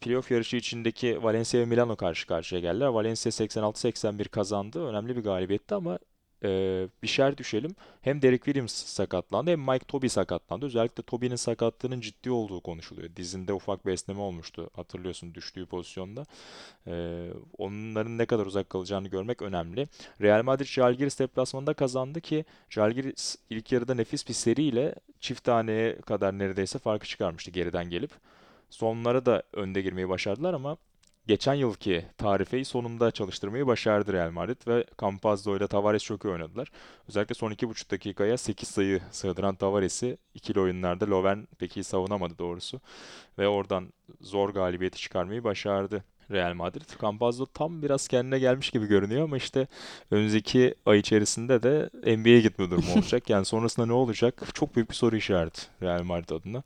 Playoff 0.02 0.32
yarışı 0.32 0.58
içindeki 0.58 1.24
Valencia 1.24 1.60
ve 1.60 1.65
Milano 1.65 1.95
karşı 1.95 2.28
karşıya 2.28 2.62
geldiler. 2.62 2.88
Valencia 2.88 3.30
86-81 3.30 4.28
kazandı. 4.28 4.88
Önemli 4.88 5.17
bir 5.17 5.24
galibiyetti 5.24 5.76
ama 5.76 6.00
e, 6.43 6.88
bir 7.04 7.08
şer 7.08 7.38
düşelim. 7.38 7.75
Hem 8.01 8.21
Derek 8.21 8.45
Williams 8.45 8.73
sakatlandı 8.73 9.51
hem 9.51 9.62
Mike 9.62 9.86
Toby 9.86 10.08
sakatlandı. 10.08 10.65
Özellikle 10.65 11.04
Toby'nin 11.04 11.36
sakatlığının 11.36 12.01
ciddi 12.01 12.32
olduğu 12.32 12.62
konuşuluyor. 12.62 13.15
Dizinde 13.15 13.54
ufak 13.54 13.86
bir 13.86 13.91
esneme 13.91 14.19
olmuştu 14.19 14.69
hatırlıyorsun 14.75 15.36
düştüğü 15.36 15.65
pozisyonda. 15.65 16.25
E, 16.88 17.27
onların 17.58 18.17
ne 18.17 18.25
kadar 18.25 18.45
uzak 18.45 18.69
kalacağını 18.69 19.08
görmek 19.08 19.41
önemli. 19.41 19.88
Real 20.21 20.43
Madrid 20.43 20.65
Žalgiris 20.65 21.19
deplasmanında 21.19 21.73
kazandı 21.73 22.21
ki 22.21 22.45
Žalgiris 22.69 23.36
ilk 23.49 23.71
yarıda 23.71 23.95
nefis 23.95 24.27
bir 24.27 24.34
seriyle 24.34 24.95
çift 25.19 25.43
taneye 25.43 26.01
kadar 26.01 26.39
neredeyse 26.39 26.80
farkı 26.80 27.08
çıkarmıştı 27.08 27.51
geriden 27.51 27.89
gelip. 27.89 28.12
Sonlara 28.69 29.25
da 29.25 29.43
önde 29.54 29.82
girmeyi 29.82 30.10
başardılar 30.10 30.54
ama 30.54 30.77
geçen 31.28 31.54
yılki 31.54 32.06
tarifeyi 32.18 32.66
sonunda 32.66 33.12
çalıştırmayı 33.12 33.68
başardı 33.68 34.14
Real 34.14 34.32
Madrid 34.32 34.68
ve 34.68 34.86
Campazzo 35.02 35.58
ile 35.58 35.68
Tavares 35.68 36.04
çok 36.04 36.26
iyi 36.26 36.30
oynadılar. 36.30 36.72
Özellikle 37.10 37.36
son 37.36 37.52
2,5 37.52 37.92
dakikaya 37.92 38.38
8 38.38 38.70
sayı 38.70 39.02
sığdıran 39.12 39.56
Tavares'i 39.56 40.18
ikili 40.34 40.60
oyunlarda 40.60 41.06
Löwen 41.06 41.48
pek 41.60 41.78
iyi 41.78 41.84
savunamadı 41.84 42.38
doğrusu. 42.38 42.82
Ve 43.38 43.48
oradan 43.48 43.94
zor 44.22 44.50
galibiyeti 44.50 45.00
çıkarmayı 45.00 45.44
başardı 45.44 46.04
Real 46.32 46.54
Madrid. 46.54 47.02
Campazzo 47.02 47.46
tam 47.46 47.82
biraz 47.82 48.08
kendine 48.08 48.40
gelmiş 48.40 48.70
gibi 48.70 48.88
görünüyor 48.88 49.24
ama 49.24 49.38
işte 49.38 49.68
önümüzdeki 50.12 50.76
ay 50.86 51.00
içerisinde 51.00 51.64
de 51.64 51.90
NBA'ye 52.18 52.42
gitme 52.42 52.70
durumu 52.70 52.94
olacak. 52.96 53.30
Yani 53.30 53.46
sonrasında 53.46 53.86
ne 53.86 53.94
olacak? 53.94 54.44
Çok 54.54 54.76
büyük 54.76 54.90
bir 54.90 54.96
soru 54.96 55.16
işareti 55.16 55.62
Real 55.82 56.04
Madrid 56.04 56.30
adına. 56.30 56.64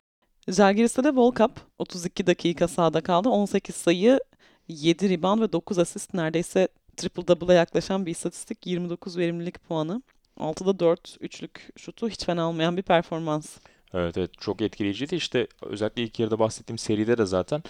Žalgiris'te 0.48 1.04
de 1.04 1.15
Volkap 1.15 1.52
32 1.80 2.28
dakika 2.28 2.68
sahada 2.68 3.02
kaldı. 3.02 3.30
18 3.30 3.76
sayı, 3.76 4.20
7 4.67 5.10
rebound 5.10 5.41
ve 5.41 5.51
9 5.54 5.80
asist 5.80 6.13
neredeyse 6.13 6.67
triple 6.97 7.28
double'a 7.28 7.54
yaklaşan 7.54 8.06
bir 8.06 8.12
istatistik. 8.12 8.67
29 8.67 9.17
verimlilik 9.17 9.63
puanı. 9.67 10.01
6'da 10.38 10.80
4 10.80 11.17
üçlük 11.19 11.69
şutu 11.78 12.10
hiç 12.10 12.25
fena 12.25 12.49
olmayan 12.49 12.78
bir 12.78 12.82
performans. 12.82 13.58
Evet 13.93 14.17
evet 14.17 14.32
çok 14.39 14.62
etkileyiciydi. 14.62 15.15
İşte 15.15 15.47
özellikle 15.62 16.04
ilk 16.04 16.19
yarıda 16.19 16.39
bahsettiğim 16.39 16.78
seride 16.78 17.17
de 17.17 17.25
zaten 17.25 17.63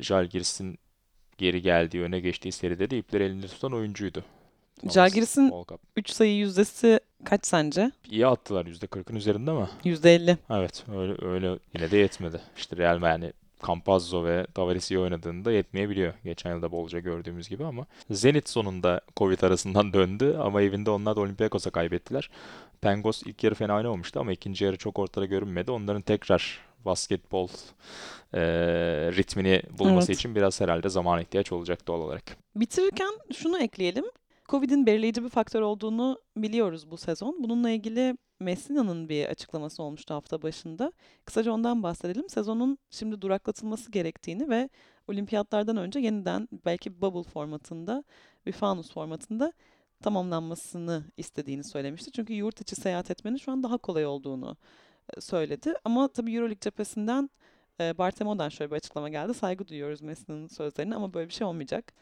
Žalgiris'in 0.00 0.78
geri 1.38 1.62
geldiği, 1.62 2.02
öne 2.02 2.20
geçtiği 2.20 2.52
seride 2.52 2.90
de 2.90 2.98
ipleri 2.98 3.24
elinde 3.24 3.48
tutan 3.48 3.72
oyuncuydu. 3.72 4.24
Volkap. 5.52 5.80
3 5.96 6.10
sayı 6.10 6.36
yüzdesi 6.36 7.00
kaç 7.24 7.46
sence? 7.46 7.92
İyi 8.10 8.26
attılar 8.26 8.66
%40'ın 8.66 9.16
üzerinde 9.16 9.50
ama 9.50 9.70
%50. 9.84 10.36
evet 10.50 10.84
öyle 10.96 11.26
öyle 11.26 11.58
yine 11.74 11.90
de 11.90 11.96
yetmedi. 11.96 12.40
İşte 12.56 12.76
Real 12.76 13.02
yani 13.02 13.32
Campazzo 13.66 14.24
ve 14.24 14.46
Tavares 14.54 14.90
iyi 14.90 14.98
oynadığında 14.98 15.52
yetmeyebiliyor. 15.52 16.14
Geçen 16.24 16.50
yılda 16.54 16.72
bolca 16.72 16.98
gördüğümüz 16.98 17.48
gibi 17.48 17.64
ama 17.64 17.86
Zenit 18.10 18.48
sonunda 18.48 19.00
Covid 19.16 19.40
arasından 19.42 19.92
döndü 19.92 20.36
ama 20.40 20.62
evinde 20.62 20.90
onlar 20.90 21.16
da 21.16 21.20
Olympiakos'a 21.20 21.70
kaybettiler. 21.70 22.30
Pangos 22.82 23.22
ilk 23.22 23.44
yarı 23.44 23.54
fena 23.54 23.76
oynamamıştı 23.76 24.20
ama 24.20 24.32
ikinci 24.32 24.64
yarı 24.64 24.76
çok 24.76 24.98
ortada 24.98 25.26
görünmedi. 25.26 25.70
Onların 25.70 26.02
tekrar 26.02 26.60
basketbol 26.84 27.48
eee, 28.34 28.40
ritmini 29.12 29.62
bulması 29.78 30.12
Evet. 30.12 30.18
için 30.18 30.34
biraz 30.34 30.60
herhalde 30.60 30.88
zaman 30.88 31.20
ihtiyaç 31.20 31.52
olacak 31.52 31.86
doğal 31.88 32.00
olarak. 32.00 32.22
Bitirirken 32.56 33.12
şunu 33.34 33.58
ekleyelim. 33.58 34.04
Covid'in 34.54 34.86
belirleyici 34.86 35.24
bir 35.24 35.28
faktör 35.28 35.60
olduğunu 35.60 36.20
biliyoruz 36.36 36.90
bu 36.90 36.96
sezon. 36.96 37.42
Bununla 37.42 37.70
ilgili 37.70 38.16
Messina'nın 38.40 39.08
bir 39.08 39.26
açıklaması 39.26 39.82
olmuştu 39.82 40.14
hafta 40.14 40.42
başında. 40.42 40.92
Kısaca 41.24 41.52
ondan 41.52 41.82
bahsedelim. 41.82 42.28
Sezonun 42.28 42.78
şimdi 42.90 43.20
duraklatılması 43.20 43.90
gerektiğini 43.90 44.48
ve 44.48 44.68
olimpiyatlardan 45.08 45.76
önce 45.76 45.98
yeniden 45.98 46.48
belki 46.64 47.00
bubble 47.02 47.22
formatında, 47.22 48.04
bir 48.46 48.52
fanus 48.52 48.92
formatında 48.92 49.52
tamamlanmasını 50.02 51.04
istediğini 51.16 51.64
söylemişti. 51.64 52.12
Çünkü 52.12 52.32
yurt 52.32 52.60
içi 52.60 52.76
seyahat 52.76 53.10
etmenin 53.10 53.36
şu 53.36 53.52
an 53.52 53.62
daha 53.62 53.78
kolay 53.78 54.06
olduğunu 54.06 54.56
e, 55.16 55.20
söyledi. 55.20 55.74
Ama 55.84 56.08
tabii 56.08 56.34
Euroleague 56.34 56.60
cephesinden 56.60 57.30
e, 57.80 57.98
Bartemo'dan 57.98 58.48
şöyle 58.48 58.70
bir 58.70 58.76
açıklama 58.76 59.08
geldi. 59.08 59.34
Saygı 59.34 59.68
duyuyoruz 59.68 60.02
Messina'nın 60.02 60.46
sözlerine 60.46 60.94
ama 60.94 61.14
böyle 61.14 61.28
bir 61.28 61.34
şey 61.34 61.46
olmayacak. 61.46 61.92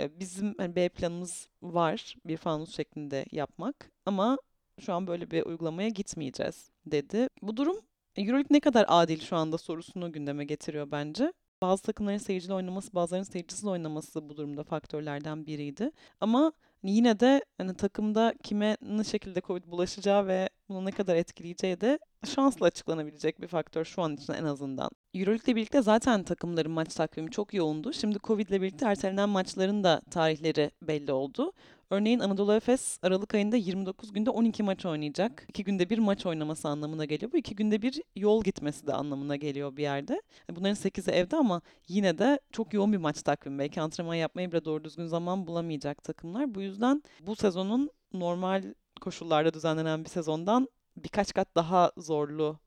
E, 0.00 0.20
Bizim 0.20 0.54
hani 0.58 0.76
B 0.76 0.88
planımız 0.88 1.48
var 1.62 2.16
bir 2.26 2.36
fanus 2.36 2.76
şeklinde 2.76 3.24
yapmak 3.32 3.90
ama 4.06 4.38
şu 4.80 4.92
an 4.94 5.06
böyle 5.06 5.30
bir 5.30 5.42
uygulamaya 5.42 5.88
gitmeyeceğiz 5.88 6.70
dedi. 6.86 7.28
Bu 7.42 7.56
durum 7.56 7.76
Euroleague 8.16 8.46
ne 8.50 8.60
kadar 8.60 8.84
adil 8.88 9.20
şu 9.20 9.36
anda 9.36 9.58
sorusunu 9.58 10.12
gündeme 10.12 10.44
getiriyor 10.44 10.90
bence. 10.90 11.32
Bazı 11.62 11.82
takımların 11.82 12.18
seyircili 12.18 12.54
oynaması, 12.54 12.94
bazılarının 12.94 13.24
seyircisiz 13.24 13.64
oynaması 13.64 14.28
bu 14.28 14.36
durumda 14.36 14.64
faktörlerden 14.64 15.46
biriydi. 15.46 15.90
Ama 16.20 16.52
yine 16.92 17.20
de 17.20 17.44
hani 17.58 17.74
takımda 17.74 18.34
kime 18.42 18.76
ne 18.82 19.04
şekilde 19.04 19.40
Covid 19.40 19.64
bulaşacağı 19.66 20.26
ve 20.26 20.48
bunu 20.68 20.84
ne 20.84 20.90
kadar 20.90 21.16
etkileyeceği 21.16 21.80
de 21.80 21.98
şansla 22.26 22.66
açıklanabilecek 22.66 23.40
bir 23.40 23.46
faktör 23.48 23.84
şu 23.84 24.02
an 24.02 24.16
için 24.16 24.32
en 24.32 24.44
azından. 24.44 24.90
Euroleague 25.14 25.56
birlikte 25.56 25.82
zaten 25.82 26.22
takımların 26.22 26.72
maç 26.72 26.94
takvimi 26.94 27.30
çok 27.30 27.54
yoğundu. 27.54 27.92
Şimdi 27.92 28.18
Covid 28.18 28.48
ile 28.48 28.62
birlikte 28.62 28.86
ertelenen 28.86 29.28
maçların 29.28 29.84
da 29.84 30.02
tarihleri 30.10 30.70
belli 30.82 31.12
oldu. 31.12 31.52
Örneğin 31.90 32.18
Anadolu 32.18 32.54
Efes 32.54 32.98
Aralık 33.02 33.34
ayında 33.34 33.56
29 33.56 34.12
günde 34.12 34.30
12 34.30 34.62
maç 34.62 34.86
oynayacak. 34.86 35.46
2 35.48 35.64
günde 35.64 35.90
bir 35.90 35.98
maç 35.98 36.26
oynaması 36.26 36.68
anlamına 36.68 37.04
geliyor. 37.04 37.32
Bu 37.32 37.36
2 37.36 37.56
günde 37.56 37.82
bir 37.82 38.02
yol 38.16 38.44
gitmesi 38.44 38.86
de 38.86 38.92
anlamına 38.92 39.36
geliyor 39.36 39.76
bir 39.76 39.82
yerde. 39.82 40.22
Bunların 40.50 40.74
8'i 40.74 41.14
evde 41.14 41.36
ama 41.36 41.62
yine 41.88 42.18
de 42.18 42.40
çok 42.52 42.74
yoğun 42.74 42.92
bir 42.92 42.98
maç 42.98 43.22
takvimi. 43.22 43.58
Belki 43.58 43.80
antrenman 43.80 44.14
yapmaya 44.14 44.52
bile 44.52 44.64
doğru 44.64 44.84
düzgün 44.84 45.06
zaman 45.06 45.46
bulamayacak 45.46 46.02
takımlar. 46.04 46.54
Bu 46.54 46.60
yüzden 46.60 47.02
bu 47.20 47.36
sezonun 47.36 47.90
normal 48.12 48.74
koşullarda 49.00 49.54
düzenlenen 49.54 50.04
bir 50.04 50.10
sezondan 50.10 50.68
birkaç 50.96 51.32
kat 51.32 51.48
daha 51.56 51.92
zorlu 51.96 52.58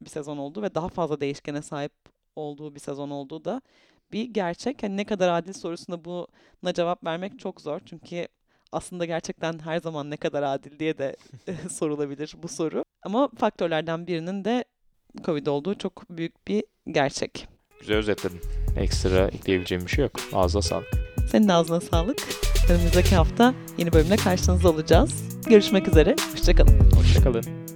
bir 0.00 0.10
sezon 0.10 0.38
oldu 0.38 0.62
ve 0.62 0.74
daha 0.74 0.88
fazla 0.88 1.20
değişkene 1.20 1.62
sahip 1.62 1.92
olduğu 2.36 2.74
bir 2.74 2.80
sezon 2.80 3.10
olduğu 3.10 3.44
da 3.44 3.62
bir 4.12 4.24
gerçek. 4.24 4.82
Hani 4.82 4.96
ne 4.96 5.04
kadar 5.04 5.38
adil 5.38 5.52
sorusuna 5.52 6.04
buna 6.04 6.72
cevap 6.74 7.04
vermek 7.04 7.38
çok 7.38 7.60
zor. 7.60 7.80
Çünkü 7.84 8.28
aslında 8.72 9.04
gerçekten 9.04 9.58
her 9.58 9.80
zaman 9.80 10.10
ne 10.10 10.16
kadar 10.16 10.42
adil 10.42 10.78
diye 10.78 10.98
de 10.98 11.16
sorulabilir 11.70 12.34
bu 12.42 12.48
soru. 12.48 12.84
Ama 13.02 13.28
faktörlerden 13.38 14.06
birinin 14.06 14.44
de 14.44 14.64
Covid 15.24 15.46
olduğu 15.46 15.74
çok 15.74 16.10
büyük 16.10 16.48
bir 16.48 16.64
gerçek. 16.90 17.48
Güzel 17.80 17.96
özetledin. 17.96 18.40
Ekstra 18.76 19.28
ekleyebileceğim 19.28 19.84
bir 19.86 19.90
şey 19.90 20.04
yok. 20.04 20.12
Ağzına 20.32 20.62
sağlık. 20.62 20.88
Senin 21.30 21.48
de 21.48 21.52
ağzına 21.52 21.80
sağlık. 21.80 22.18
Önümüzdeki 22.70 23.16
hafta 23.16 23.54
yeni 23.78 23.92
bölümle 23.92 24.16
karşınızda 24.16 24.70
olacağız. 24.70 25.38
Görüşmek 25.46 25.88
üzere. 25.88 26.16
Hoşçakalın. 26.32 26.90
Hoşçakalın. 26.90 27.67